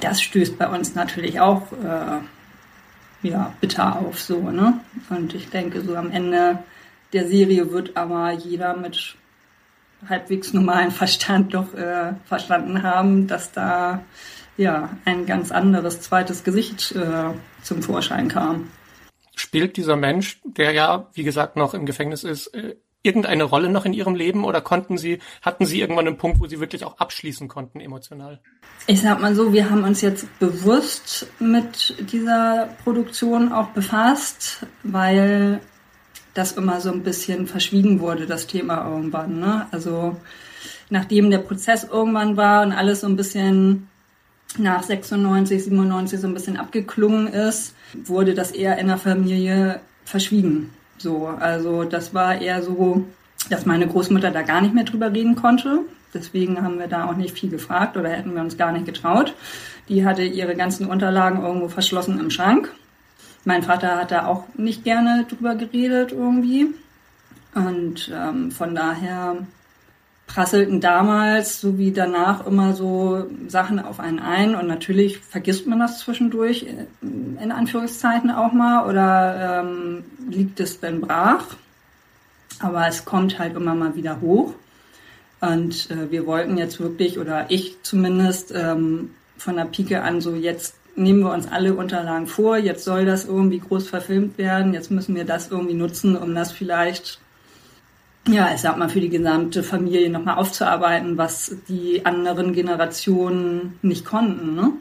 das 0.00 0.22
stößt 0.22 0.56
bei 0.56 0.68
uns 0.68 0.94
natürlich 0.94 1.40
auch 1.40 1.70
äh, 1.72 3.28
ja, 3.28 3.52
bitter 3.60 3.96
auf 3.98 4.22
so, 4.22 4.40
ne? 4.50 4.80
Und 5.10 5.34
ich 5.34 5.50
denke, 5.50 5.82
so 5.82 5.96
am 5.96 6.10
Ende 6.10 6.60
der 7.12 7.28
Serie 7.28 7.72
wird 7.72 7.94
aber 7.94 8.32
jeder 8.32 8.74
mit 8.74 9.16
halbwegs 10.08 10.52
normalen 10.52 10.90
Verstand 10.90 11.54
doch 11.54 11.72
äh, 11.74 12.12
verstanden 12.24 12.82
haben, 12.82 13.26
dass 13.26 13.52
da 13.52 14.02
ja 14.56 14.90
ein 15.04 15.26
ganz 15.26 15.50
anderes 15.50 16.00
zweites 16.00 16.44
Gesicht 16.44 16.92
äh, 16.92 17.30
zum 17.62 17.82
Vorschein 17.82 18.28
kam. 18.28 18.68
Spielt 19.34 19.76
dieser 19.76 19.96
Mensch, 19.96 20.40
der 20.44 20.72
ja, 20.72 21.08
wie 21.14 21.24
gesagt, 21.24 21.56
noch 21.56 21.74
im 21.74 21.86
Gefängnis 21.86 22.22
ist, 22.22 22.48
äh, 22.48 22.76
irgendeine 23.04 23.44
Rolle 23.44 23.68
noch 23.68 23.84
in 23.84 23.92
Ihrem 23.92 24.14
Leben 24.14 24.44
oder 24.44 24.60
konnten 24.60 24.96
Sie, 24.96 25.18
hatten 25.42 25.66
Sie 25.66 25.80
irgendwann 25.80 26.06
einen 26.06 26.16
Punkt, 26.16 26.40
wo 26.40 26.46
Sie 26.46 26.58
wirklich 26.58 26.84
auch 26.84 26.98
abschließen 26.98 27.48
konnten 27.48 27.80
emotional? 27.80 28.40
Ich 28.86 29.02
sag 29.02 29.20
mal 29.20 29.34
so, 29.34 29.52
wir 29.52 29.70
haben 29.70 29.84
uns 29.84 30.00
jetzt 30.00 30.26
bewusst 30.38 31.26
mit 31.38 31.94
dieser 32.10 32.70
Produktion 32.82 33.52
auch 33.52 33.68
befasst, 33.68 34.66
weil 34.82 35.60
das 36.34 36.52
immer 36.52 36.80
so 36.80 36.90
ein 36.90 37.02
bisschen 37.02 37.46
verschwiegen 37.46 38.00
wurde, 38.00 38.26
das 38.26 38.46
Thema 38.46 38.88
irgendwann. 38.88 39.40
Ne? 39.40 39.66
Also 39.70 40.16
nachdem 40.90 41.30
der 41.30 41.38
Prozess 41.38 41.84
irgendwann 41.84 42.36
war 42.36 42.64
und 42.64 42.72
alles 42.72 43.00
so 43.00 43.06
ein 43.06 43.16
bisschen 43.16 43.88
nach 44.58 44.82
96, 44.82 45.64
97 45.64 46.20
so 46.20 46.26
ein 46.26 46.34
bisschen 46.34 46.56
abgeklungen 46.56 47.28
ist, 47.28 47.74
wurde 48.04 48.34
das 48.34 48.50
eher 48.50 48.78
in 48.78 48.88
der 48.88 48.98
Familie 48.98 49.80
verschwiegen. 50.04 50.70
So, 50.98 51.26
also 51.26 51.84
das 51.84 52.14
war 52.14 52.40
eher 52.40 52.62
so, 52.62 53.04
dass 53.50 53.66
meine 53.66 53.86
Großmutter 53.86 54.30
da 54.30 54.42
gar 54.42 54.60
nicht 54.60 54.74
mehr 54.74 54.84
drüber 54.84 55.12
reden 55.12 55.36
konnte. 55.36 55.80
Deswegen 56.12 56.62
haben 56.62 56.78
wir 56.78 56.86
da 56.86 57.06
auch 57.06 57.16
nicht 57.16 57.36
viel 57.36 57.50
gefragt 57.50 57.96
oder 57.96 58.08
hätten 58.08 58.34
wir 58.34 58.42
uns 58.42 58.56
gar 58.56 58.70
nicht 58.70 58.86
getraut. 58.86 59.34
Die 59.88 60.06
hatte 60.06 60.22
ihre 60.22 60.54
ganzen 60.54 60.86
Unterlagen 60.86 61.42
irgendwo 61.42 61.68
verschlossen 61.68 62.20
im 62.20 62.30
Schrank. 62.30 62.72
Mein 63.44 63.62
Vater 63.62 63.96
hat 63.96 64.10
da 64.10 64.26
auch 64.26 64.44
nicht 64.56 64.84
gerne 64.84 65.26
drüber 65.28 65.54
geredet 65.54 66.12
irgendwie. 66.12 66.68
Und 67.54 68.10
ähm, 68.12 68.50
von 68.50 68.74
daher 68.74 69.36
prasselten 70.26 70.80
damals 70.80 71.60
sowie 71.60 71.92
danach 71.92 72.46
immer 72.46 72.72
so 72.72 73.26
Sachen 73.46 73.78
auf 73.78 74.00
einen 74.00 74.18
ein 74.18 74.54
und 74.54 74.66
natürlich 74.66 75.18
vergisst 75.18 75.66
man 75.66 75.78
das 75.78 76.00
zwischendurch 76.00 76.64
äh, 76.64 76.86
in 77.02 77.52
Anführungszeiten 77.52 78.30
auch 78.30 78.52
mal 78.52 78.88
oder 78.88 79.62
ähm, 79.62 80.04
liegt 80.28 80.60
es 80.60 80.80
dann 80.80 81.00
brach. 81.00 81.44
Aber 82.60 82.88
es 82.88 83.04
kommt 83.04 83.38
halt 83.38 83.56
immer 83.56 83.74
mal 83.74 83.94
wieder 83.94 84.20
hoch. 84.20 84.54
Und 85.40 85.90
äh, 85.90 86.10
wir 86.10 86.26
wollten 86.26 86.56
jetzt 86.56 86.80
wirklich, 86.80 87.18
oder 87.18 87.46
ich 87.50 87.82
zumindest, 87.82 88.52
ähm, 88.54 89.10
von 89.36 89.56
der 89.56 89.64
Pike 89.64 90.02
an 90.02 90.20
so 90.20 90.34
jetzt 90.34 90.76
nehmen 90.96 91.20
wir 91.20 91.32
uns 91.32 91.48
alle 91.50 91.74
Unterlagen 91.74 92.26
vor, 92.26 92.56
jetzt 92.56 92.84
soll 92.84 93.04
das 93.04 93.24
irgendwie 93.24 93.58
groß 93.58 93.88
verfilmt 93.88 94.38
werden, 94.38 94.74
jetzt 94.74 94.90
müssen 94.90 95.14
wir 95.14 95.24
das 95.24 95.50
irgendwie 95.50 95.74
nutzen, 95.74 96.16
um 96.16 96.34
das 96.34 96.52
vielleicht, 96.52 97.20
ja, 98.28 98.52
ich 98.54 98.60
sag 98.60 98.76
mal, 98.76 98.88
für 98.88 99.00
die 99.00 99.08
gesamte 99.08 99.62
Familie 99.62 100.10
nochmal 100.10 100.36
aufzuarbeiten, 100.36 101.18
was 101.18 101.56
die 101.68 102.04
anderen 102.06 102.52
Generationen 102.52 103.78
nicht 103.82 104.04
konnten. 104.04 104.54
Ne? 104.54 104.72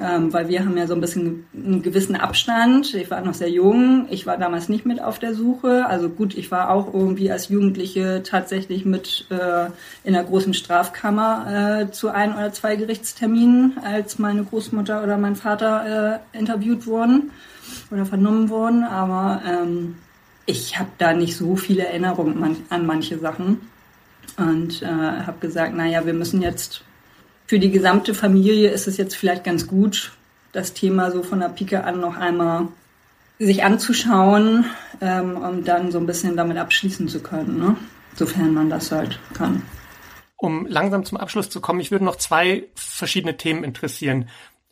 Ähm, 0.00 0.32
weil 0.32 0.48
wir 0.48 0.64
haben 0.64 0.76
ja 0.76 0.86
so 0.86 0.94
ein 0.94 1.00
bisschen 1.00 1.46
einen 1.54 1.82
gewissen 1.82 2.14
Abstand. 2.14 2.94
Ich 2.94 3.10
war 3.10 3.20
noch 3.22 3.34
sehr 3.34 3.50
jung. 3.50 4.06
Ich 4.10 4.26
war 4.26 4.36
damals 4.36 4.68
nicht 4.68 4.84
mit 4.84 5.02
auf 5.02 5.18
der 5.18 5.34
Suche. 5.34 5.86
Also 5.86 6.10
gut, 6.10 6.36
ich 6.36 6.50
war 6.50 6.70
auch 6.70 6.92
irgendwie 6.92 7.30
als 7.30 7.48
Jugendliche 7.48 8.22
tatsächlich 8.22 8.84
mit 8.84 9.26
äh, 9.30 9.66
in 10.04 10.12
der 10.12 10.24
großen 10.24 10.52
Strafkammer 10.52 11.86
äh, 11.88 11.90
zu 11.90 12.10
ein 12.10 12.34
oder 12.34 12.52
zwei 12.52 12.76
Gerichtsterminen, 12.76 13.78
als 13.82 14.18
meine 14.18 14.44
Großmutter 14.44 15.02
oder 15.02 15.16
mein 15.16 15.36
Vater 15.36 16.20
äh, 16.34 16.38
interviewt 16.38 16.86
wurden 16.86 17.30
oder 17.90 18.04
vernommen 18.04 18.50
wurden. 18.50 18.84
Aber 18.84 19.40
ähm, 19.46 19.96
ich 20.44 20.78
habe 20.78 20.90
da 20.98 21.14
nicht 21.14 21.36
so 21.36 21.56
viele 21.56 21.86
Erinnerungen 21.86 22.64
an 22.68 22.86
manche 22.86 23.18
Sachen 23.18 23.62
und 24.36 24.82
äh, 24.82 24.86
habe 24.86 25.38
gesagt, 25.40 25.74
naja, 25.74 26.04
wir 26.06 26.14
müssen 26.14 26.42
jetzt 26.42 26.84
für 27.48 27.58
die 27.58 27.70
gesamte 27.70 28.14
Familie 28.14 28.70
ist 28.70 28.86
es 28.86 28.98
jetzt 28.98 29.16
vielleicht 29.16 29.42
ganz 29.42 29.66
gut, 29.66 30.12
das 30.52 30.74
Thema 30.74 31.10
so 31.10 31.22
von 31.22 31.40
der 31.40 31.48
Pike 31.48 31.82
an 31.82 31.98
noch 31.98 32.16
einmal 32.16 32.68
sich 33.38 33.64
anzuschauen, 33.64 34.66
ähm, 35.00 35.36
um 35.36 35.64
dann 35.64 35.90
so 35.90 35.98
ein 35.98 36.06
bisschen 36.06 36.36
damit 36.36 36.58
abschließen 36.58 37.08
zu 37.08 37.20
können, 37.20 37.58
ne? 37.58 37.76
sofern 38.14 38.52
man 38.52 38.68
das 38.68 38.92
halt 38.92 39.18
kann. 39.32 39.62
Um 40.36 40.66
langsam 40.66 41.04
zum 41.04 41.16
Abschluss 41.16 41.48
zu 41.48 41.60
kommen, 41.60 41.80
ich 41.80 41.90
würde 41.90 42.04
noch 42.04 42.16
zwei 42.16 42.68
verschiedene 42.74 43.36
Themen 43.36 43.64
interessieren. 43.64 44.28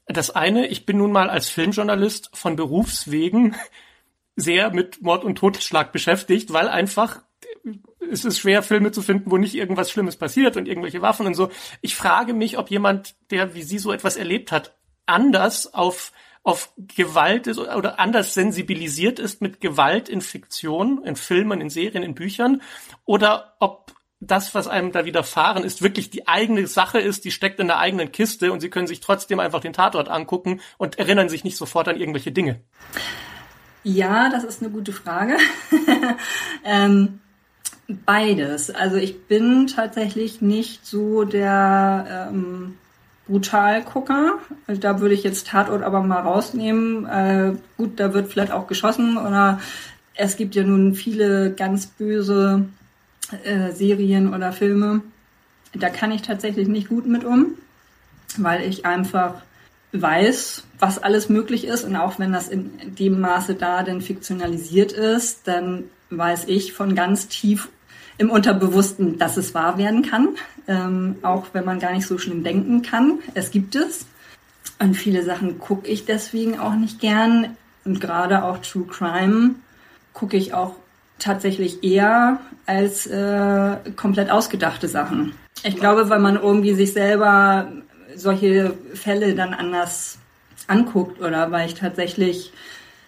Das 0.07 0.31
eine, 0.31 0.67
ich 0.67 0.85
bin 0.85 0.99
nun 0.99 1.12
mal 1.12 1.31
als 1.31 1.49
Filmjournalist 1.49 2.31
von 2.35 2.57
Berufswegen 2.57 3.57
sehr 4.37 4.71
mit 4.71 5.01
Mord 5.01 5.25
und 5.25 5.39
Totschlag 5.39 5.93
beschäftigt, 5.93 6.53
weil 6.53 6.69
einfach 6.69 7.23
es 8.11 8.24
ist 8.24 8.38
schwer, 8.38 8.62
Filme 8.62 8.92
zu 8.92 9.02
finden, 9.02 9.31
wo 9.31 9.37
nicht 9.37 9.55
irgendwas 9.55 9.90
Schlimmes 9.90 10.16
passiert 10.16 10.57
und 10.57 10.68
irgendwelche 10.68 11.02
Waffen 11.02 11.26
und 11.26 11.35
so. 11.35 11.50
Ich 11.81 11.96
frage 11.96 12.33
mich, 12.35 12.59
ob 12.59 12.70
jemand, 12.70 13.14
der 13.31 13.55
wie 13.55 13.62
Sie 13.62 13.79
so 13.79 13.92
etwas 13.92 14.16
erlebt 14.16 14.52
hat, 14.52 14.76
anders 15.07 15.72
auf 15.72 16.12
auf 16.42 16.72
Gewalt 16.76 17.48
ist 17.48 17.59
oder 17.59 17.98
anders 17.98 18.33
sensibilisiert 18.33 19.18
ist 19.18 19.42
mit 19.42 19.61
Gewalt 19.61 20.09
in 20.09 20.20
Fiktion, 20.20 21.02
in 21.05 21.16
Filmen, 21.16 21.61
in 21.61 21.70
Serien, 21.70 22.05
in 22.05 22.14
Büchern 22.14 22.62
oder 23.05 23.57
ob 23.59 23.96
das, 24.20 24.55
was 24.55 24.68
einem 24.68 24.92
da 24.92 25.05
widerfahren 25.05 25.64
ist, 25.64 25.83
wirklich 25.83 26.09
die 26.09 26.29
eigene 26.29 26.68
Sache 26.68 27.00
ist, 27.00 27.24
die 27.24 27.33
steckt 27.33 27.59
in 27.59 27.66
der 27.66 27.79
eigenen 27.79 28.12
Kiste 28.12 28.52
und 28.52 28.61
sie 28.61 28.70
können 28.70 28.87
sich 28.87 29.00
trotzdem 29.00 29.40
einfach 29.40 29.61
den 29.61 29.72
Tatort 29.72 30.09
angucken 30.09 30.61
und 30.79 31.00
erinnern 31.00 31.29
sich 31.29 31.42
nicht 31.42 31.57
sofort 31.57 31.88
an 31.88 31.96
irgendwelche 31.96 32.31
Dinge. 32.31 32.61
Ja, 33.83 34.31
das 34.31 34.44
ist 34.44 34.62
eine 34.62 34.70
gute 34.70 34.92
Frage. 34.92 35.37
ähm, 36.64 37.20
Beides. 37.88 38.70
Also 38.70 38.96
ich 38.96 39.27
bin 39.27 39.68
tatsächlich 39.68 40.42
nicht 40.42 40.85
so 40.85 41.25
der 41.25 42.29
ähm, 42.31 42.77
Brutalgucker. 43.29 44.38
Also 44.66 44.81
da 44.81 45.01
würde 45.01 45.14
ich 45.14 45.22
jetzt 45.22 45.49
Tatort 45.49 45.83
aber 45.83 46.03
mal 46.03 46.20
rausnehmen. 46.20 47.07
Äh, 47.07 47.55
gut, 47.77 48.01
da 48.01 48.12
wird 48.12 48.31
vielleicht 48.31 48.53
auch 48.53 48.66
geschossen 48.66 49.16
oder 49.16 49.61
es 50.14 50.37
gibt 50.37 50.55
ja 50.55 50.64
nun 50.64 50.94
viele 50.94 51.53
ganz 51.53 51.87
böse 51.87 52.66
äh, 53.44 53.70
Serien 53.72 54.35
oder 54.35 54.53
Filme. 54.53 55.03
Da 55.72 55.88
kann 55.88 56.11
ich 56.11 56.22
tatsächlich 56.22 56.68
nicht 56.68 56.88
gut 56.88 57.07
mit 57.07 57.25
um, 57.25 57.55
weil 58.37 58.62
ich 58.62 58.87
einfach 58.87 59.42
weiß, 59.92 60.64
was 60.79 60.99
alles 60.99 61.29
möglich 61.29 61.66
ist 61.66 61.85
und 61.85 61.96
auch 61.96 62.18
wenn 62.18 62.33
das 62.33 62.49
in 62.49 62.70
dem 62.96 63.20
Maße 63.20 63.55
da 63.55 63.83
denn 63.83 64.01
fiktionalisiert 64.01 64.92
ist, 64.92 65.46
dann 65.46 65.85
weiß 66.11 66.44
ich 66.49 66.72
von 66.72 66.94
ganz 66.94 67.29
tief 67.29 67.68
im 68.18 68.31
Unterbewussten, 68.31 69.18
dass 69.18 69.37
es 69.37 69.55
wahr 69.55 69.79
werden 69.79 70.02
kann, 70.02 70.31
ähm, 70.68 71.16
auch 71.22 71.46
wenn 71.52 71.64
man 71.64 71.79
gar 71.79 71.92
nicht 71.92 72.07
so 72.07 72.18
schlimm 72.18 72.42
denken 72.42 72.83
kann. 72.83 73.18
Es 73.35 73.50
gibt 73.50 73.76
es. 73.76 74.07
Und 74.79 74.94
viele 74.94 75.22
Sachen 75.22 75.59
gucke 75.59 75.88
ich 75.88 76.05
deswegen 76.05 76.59
auch 76.59 76.74
nicht 76.74 77.00
gern. 77.00 77.57
Und 77.85 78.00
gerade 78.00 78.44
auch 78.44 78.59
True 78.59 78.87
Crime 78.87 79.55
gucke 80.12 80.37
ich 80.37 80.55
auch 80.55 80.74
tatsächlich 81.18 81.83
eher 81.83 82.40
als 82.66 83.07
äh, 83.07 83.76
komplett 83.96 84.31
ausgedachte 84.31 84.88
Sachen. 84.88 85.33
Ich 85.62 85.76
glaube, 85.76 86.11
weil 86.11 86.18
man 86.20 86.37
irgendwie 86.37 86.74
sich 86.74 86.92
selber 86.92 87.68
solche 88.14 88.74
Fälle 88.94 89.35
dann 89.35 89.55
anders 89.55 90.18
anguckt 90.66 91.20
oder 91.20 91.50
weil 91.50 91.66
ich 91.66 91.74
tatsächlich, 91.74 92.52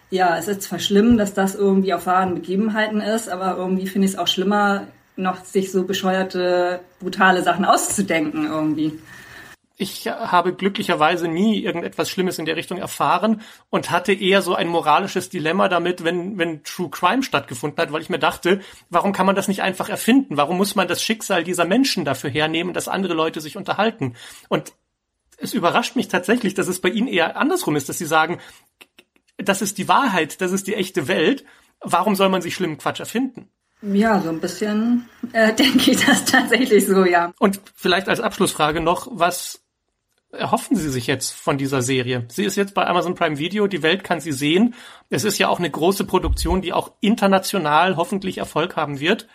ja, 0.09 0.37
es 0.37 0.47
ist 0.47 0.63
zwar 0.63 0.79
schlimm, 0.79 1.17
dass 1.17 1.33
das 1.33 1.55
irgendwie 1.55 1.93
auf 1.93 2.05
wahren 2.05 2.35
Begebenheiten 2.35 3.01
ist, 3.01 3.29
aber 3.29 3.57
irgendwie 3.57 3.87
finde 3.87 4.07
ich 4.07 4.13
es 4.13 4.19
auch 4.19 4.27
schlimmer, 4.27 4.87
noch 5.19 5.43
sich 5.43 5.71
so 5.71 5.83
bescheuerte, 5.83 6.79
brutale 6.99 7.43
Sachen 7.43 7.65
auszudenken 7.65 8.45
irgendwie. 8.45 8.99
Ich 9.81 10.07
habe 10.07 10.53
glücklicherweise 10.53 11.29
nie 11.29 11.63
irgendetwas 11.63 12.09
Schlimmes 12.09 12.37
in 12.37 12.45
der 12.45 12.57
Richtung 12.57 12.79
erfahren 12.79 13.41
und 13.69 13.91
hatte 13.91 14.11
eher 14.11 14.41
so 14.41 14.53
ein 14.53 14.67
moralisches 14.67 15.29
Dilemma 15.29 15.69
damit, 15.69 16.03
wenn, 16.03 16.37
wenn 16.37 16.63
True 16.65 16.89
Crime 16.89 17.23
stattgefunden 17.23 17.81
hat, 17.81 17.93
weil 17.93 18.01
ich 18.01 18.09
mir 18.09 18.19
dachte, 18.19 18.59
warum 18.89 19.13
kann 19.13 19.25
man 19.25 19.37
das 19.37 19.47
nicht 19.47 19.61
einfach 19.61 19.87
erfinden? 19.87 20.35
Warum 20.35 20.57
muss 20.57 20.75
man 20.75 20.89
das 20.89 21.01
Schicksal 21.01 21.45
dieser 21.45 21.63
Menschen 21.63 22.03
dafür 22.03 22.29
hernehmen, 22.29 22.73
dass 22.73 22.89
andere 22.89 23.13
Leute 23.13 23.39
sich 23.39 23.55
unterhalten? 23.55 24.15
Und 24.49 24.73
es 25.37 25.53
überrascht 25.53 25.95
mich 25.95 26.09
tatsächlich, 26.09 26.53
dass 26.55 26.67
es 26.67 26.81
bei 26.81 26.89
Ihnen 26.89 27.07
eher 27.07 27.37
andersrum 27.37 27.77
ist, 27.77 27.87
dass 27.87 27.97
Sie 27.97 28.05
sagen, 28.05 28.39
das 29.37 29.61
ist 29.61 29.77
die 29.77 29.87
Wahrheit, 29.87 30.41
das 30.41 30.51
ist 30.51 30.67
die 30.67 30.75
echte 30.75 31.07
Welt. 31.07 31.45
Warum 31.79 32.15
soll 32.15 32.27
man 32.27 32.41
sich 32.41 32.53
schlimmen 32.53 32.77
Quatsch 32.77 32.99
erfinden? 32.99 33.49
Ja, 33.81 34.21
so 34.21 34.29
ein 34.29 34.39
bisschen 34.39 35.07
äh, 35.33 35.53
denke 35.55 35.91
ich 35.91 36.05
das 36.05 36.25
tatsächlich 36.25 36.85
so, 36.85 37.05
ja. 37.05 37.33
Und 37.39 37.61
vielleicht 37.75 38.09
als 38.09 38.19
Abschlussfrage 38.19 38.81
noch, 38.81 39.07
was 39.11 39.61
erhoffen 40.31 40.77
Sie 40.77 40.89
sich 40.89 41.07
jetzt 41.07 41.31
von 41.31 41.57
dieser 41.57 41.81
Serie? 41.81 42.25
Sie 42.29 42.43
ist 42.43 42.55
jetzt 42.55 42.73
bei 42.73 42.85
Amazon 42.85 43.15
Prime 43.15 43.37
Video, 43.37 43.67
die 43.67 43.81
Welt 43.81 44.03
kann 44.03 44.19
sie 44.19 44.31
sehen. 44.31 44.75
Es 45.09 45.23
ist 45.23 45.39
ja 45.39 45.47
auch 45.47 45.59
eine 45.59 45.71
große 45.71 46.03
Produktion, 46.03 46.61
die 46.61 46.73
auch 46.73 46.91
international 46.99 47.97
hoffentlich 47.97 48.37
Erfolg 48.37 48.75
haben 48.75 48.99
wird. 48.99 49.27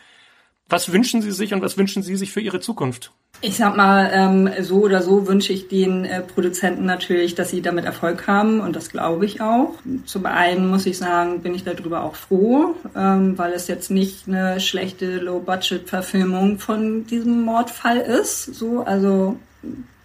Was 0.68 0.92
wünschen 0.92 1.20
Sie 1.20 1.30
sich 1.30 1.52
und 1.52 1.62
was 1.62 1.76
wünschen 1.76 2.02
Sie 2.02 2.16
sich 2.16 2.32
für 2.32 2.40
Ihre 2.40 2.60
Zukunft? 2.60 3.12
Ich 3.40 3.56
sag 3.56 3.76
mal, 3.76 4.10
ähm, 4.12 4.48
so 4.62 4.82
oder 4.82 5.02
so 5.02 5.26
wünsche 5.26 5.52
ich 5.52 5.68
den 5.68 6.06
äh, 6.06 6.22
Produzenten 6.22 6.86
natürlich, 6.86 7.34
dass 7.34 7.50
sie 7.50 7.60
damit 7.60 7.84
Erfolg 7.84 8.26
haben 8.26 8.60
und 8.60 8.74
das 8.74 8.88
glaube 8.88 9.26
ich 9.26 9.42
auch. 9.42 9.74
Zum 10.06 10.24
einen 10.24 10.68
muss 10.70 10.86
ich 10.86 10.96
sagen, 10.96 11.42
bin 11.42 11.54
ich 11.54 11.64
darüber 11.64 12.04
auch 12.04 12.14
froh, 12.14 12.74
ähm, 12.96 13.36
weil 13.36 13.52
es 13.52 13.68
jetzt 13.68 13.90
nicht 13.90 14.26
eine 14.26 14.60
schlechte 14.60 15.18
Low-Budget-Verfilmung 15.18 16.58
von 16.58 17.06
diesem 17.06 17.42
Mordfall 17.42 17.98
ist. 17.98 18.54
So, 18.54 18.80
also 18.80 19.36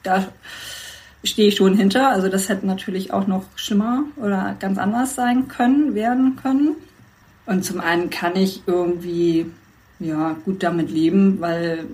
da 0.04 0.28
stehe 1.24 1.48
ich 1.48 1.56
schon 1.56 1.78
hinter. 1.78 2.10
Also 2.10 2.28
das 2.28 2.50
hätte 2.50 2.66
natürlich 2.66 3.14
auch 3.14 3.28
noch 3.28 3.46
schlimmer 3.56 4.04
oder 4.18 4.58
ganz 4.60 4.78
anders 4.78 5.16
sein 5.16 5.48
können, 5.48 5.96
werden 5.96 6.36
können. 6.36 6.76
Und 7.46 7.64
zum 7.64 7.80
einen 7.80 8.10
kann 8.10 8.36
ich 8.36 8.64
irgendwie 8.68 9.50
ja, 10.00 10.36
gut 10.46 10.64
damit 10.64 10.90
leben, 10.90 11.42
weil 11.42 11.86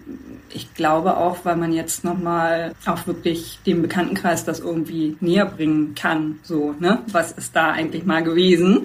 ich 0.49 0.73
glaube 0.73 1.17
auch, 1.17 1.43
weil 1.43 1.55
man 1.55 1.73
jetzt 1.73 2.03
nochmal 2.03 2.73
auch 2.85 3.07
wirklich 3.07 3.59
dem 3.65 3.81
Bekanntenkreis 3.81 4.45
das 4.45 4.59
irgendwie 4.59 5.17
näher 5.19 5.45
bringen 5.45 5.95
kann. 5.95 6.39
So, 6.43 6.75
ne? 6.79 7.01
Was 7.11 7.31
ist 7.31 7.55
da 7.55 7.71
eigentlich 7.71 8.05
mal 8.05 8.23
gewesen? 8.23 8.81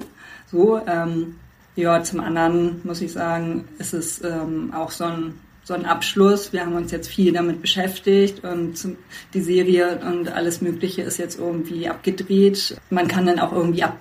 So, 0.50 0.80
ähm, 0.86 1.36
ja, 1.76 2.02
zum 2.02 2.20
anderen 2.20 2.80
muss 2.82 3.00
ich 3.00 3.12
sagen, 3.12 3.68
ist 3.78 3.92
es 3.92 4.22
ähm, 4.24 4.72
auch 4.74 4.90
so 4.90 5.04
ein, 5.04 5.34
so 5.64 5.74
ein 5.74 5.84
Abschluss. 5.84 6.52
Wir 6.52 6.62
haben 6.62 6.74
uns 6.74 6.90
jetzt 6.90 7.08
viel 7.08 7.32
damit 7.32 7.60
beschäftigt 7.60 8.42
und 8.42 8.76
zum, 8.76 8.96
die 9.34 9.42
Serie 9.42 10.00
und 10.04 10.32
alles 10.32 10.62
Mögliche 10.62 11.02
ist 11.02 11.18
jetzt 11.18 11.38
irgendwie 11.38 11.88
abgedreht. 11.88 12.76
Man 12.88 13.06
kann 13.06 13.26
dann 13.26 13.38
auch 13.38 13.52
irgendwie 13.52 13.84
ab 13.84 13.98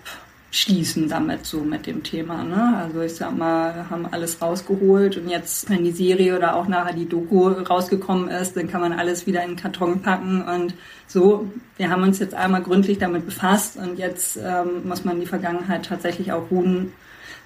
schließen 0.52 1.08
damit 1.08 1.46
so 1.46 1.60
mit 1.60 1.86
dem 1.86 2.02
Thema. 2.02 2.44
Ne? 2.44 2.78
Also 2.78 3.02
ich 3.02 3.16
sag 3.16 3.38
mal, 3.38 3.88
haben 3.90 4.08
alles 4.12 4.42
rausgeholt 4.42 5.18
und 5.18 5.30
jetzt, 5.30 5.70
wenn 5.70 5.84
die 5.84 5.92
Serie 5.92 6.36
oder 6.36 6.56
auch 6.56 6.68
nachher 6.68 6.94
die 6.94 7.08
Doku 7.08 7.50
rausgekommen 7.50 8.30
ist, 8.30 8.58
dann 8.58 8.68
kann 8.68 8.82
man 8.82 8.94
alles 8.94 9.28
wieder 9.28 9.44
in 9.44 9.52
den 9.52 9.58
Karton 9.58 10.02
packen 10.02 10.42
und 10.42 10.74
so. 11.08 11.48
Wir 11.78 11.92
haben 11.92 12.02
uns 12.02 12.20
jetzt 12.20 12.34
einmal 12.34 12.64
gründlich 12.64 12.98
damit 12.98 13.26
befasst 13.26 13.78
und 13.78 14.00
jetzt 14.00 14.38
ähm, 14.38 14.88
muss 14.88 15.06
man 15.06 15.20
die 15.20 15.28
Vergangenheit 15.28 15.86
tatsächlich 15.86 16.32
auch 16.32 16.50
ruhen 16.50 16.94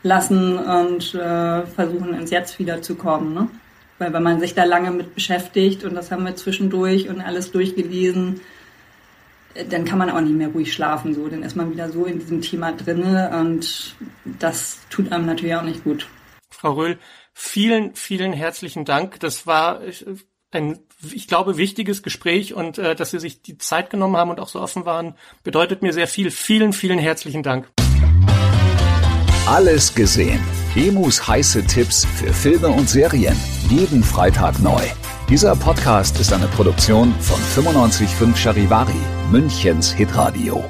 lassen 0.03 0.57
und 0.57 1.13
äh, 1.15 1.65
versuchen 1.65 2.13
ins 2.13 2.31
Jetzt 2.31 2.57
wiederzukommen. 2.57 3.33
Ne? 3.33 3.47
Weil 3.99 4.13
wenn 4.13 4.23
man 4.23 4.39
sich 4.39 4.53
da 4.53 4.63
lange 4.63 4.91
mit 4.91 5.13
beschäftigt 5.13 5.83
und 5.83 5.95
das 5.95 6.11
haben 6.11 6.25
wir 6.25 6.35
zwischendurch 6.35 7.09
und 7.09 7.21
alles 7.21 7.51
durchgelesen, 7.51 8.41
dann 9.69 9.85
kann 9.85 9.97
man 9.97 10.09
auch 10.09 10.21
nicht 10.21 10.35
mehr 10.35 10.49
ruhig 10.49 10.73
schlafen. 10.73 11.13
So, 11.13 11.27
dann 11.27 11.43
ist 11.43 11.55
man 11.55 11.71
wieder 11.71 11.89
so 11.89 12.05
in 12.05 12.19
diesem 12.19 12.41
Thema 12.41 12.71
drinne 12.71 13.31
und 13.39 13.95
das 14.39 14.79
tut 14.89 15.11
einem 15.11 15.25
natürlich 15.25 15.55
auch 15.55 15.63
nicht 15.63 15.83
gut. 15.83 16.07
Frau 16.49 16.73
Röhl, 16.73 16.97
vielen, 17.33 17.95
vielen 17.95 18.33
herzlichen 18.33 18.85
Dank. 18.85 19.19
Das 19.19 19.45
war 19.47 19.81
ein, 20.51 20.79
ich 21.11 21.27
glaube, 21.27 21.57
wichtiges 21.57 22.03
Gespräch 22.03 22.53
und 22.53 22.77
äh, 22.77 22.95
dass 22.95 23.11
Sie 23.11 23.19
sich 23.19 23.41
die 23.41 23.57
Zeit 23.57 23.89
genommen 23.89 24.17
haben 24.17 24.29
und 24.29 24.39
auch 24.39 24.47
so 24.47 24.61
offen 24.61 24.85
waren, 24.85 25.15
bedeutet 25.43 25.81
mir 25.81 25.93
sehr 25.93 26.07
viel. 26.07 26.31
Vielen, 26.31 26.73
vielen 26.73 26.99
herzlichen 26.99 27.43
Dank. 27.43 27.69
Alles 29.47 29.93
gesehen. 29.93 30.39
Emus 30.75 31.27
heiße 31.27 31.65
Tipps 31.67 32.05
für 32.05 32.33
Filme 32.33 32.69
und 32.69 32.89
Serien. 32.89 33.35
Jeden 33.69 34.03
Freitag 34.03 34.59
neu. 34.59 34.81
Dieser 35.33 35.55
Podcast 35.55 36.19
ist 36.19 36.31
eine 36.31 36.45
Produktion 36.45 37.11
von 37.19 37.39
955 37.63 38.37
Charivari, 38.39 38.93
Münchens 39.31 39.91
Hitradio. 39.91 40.63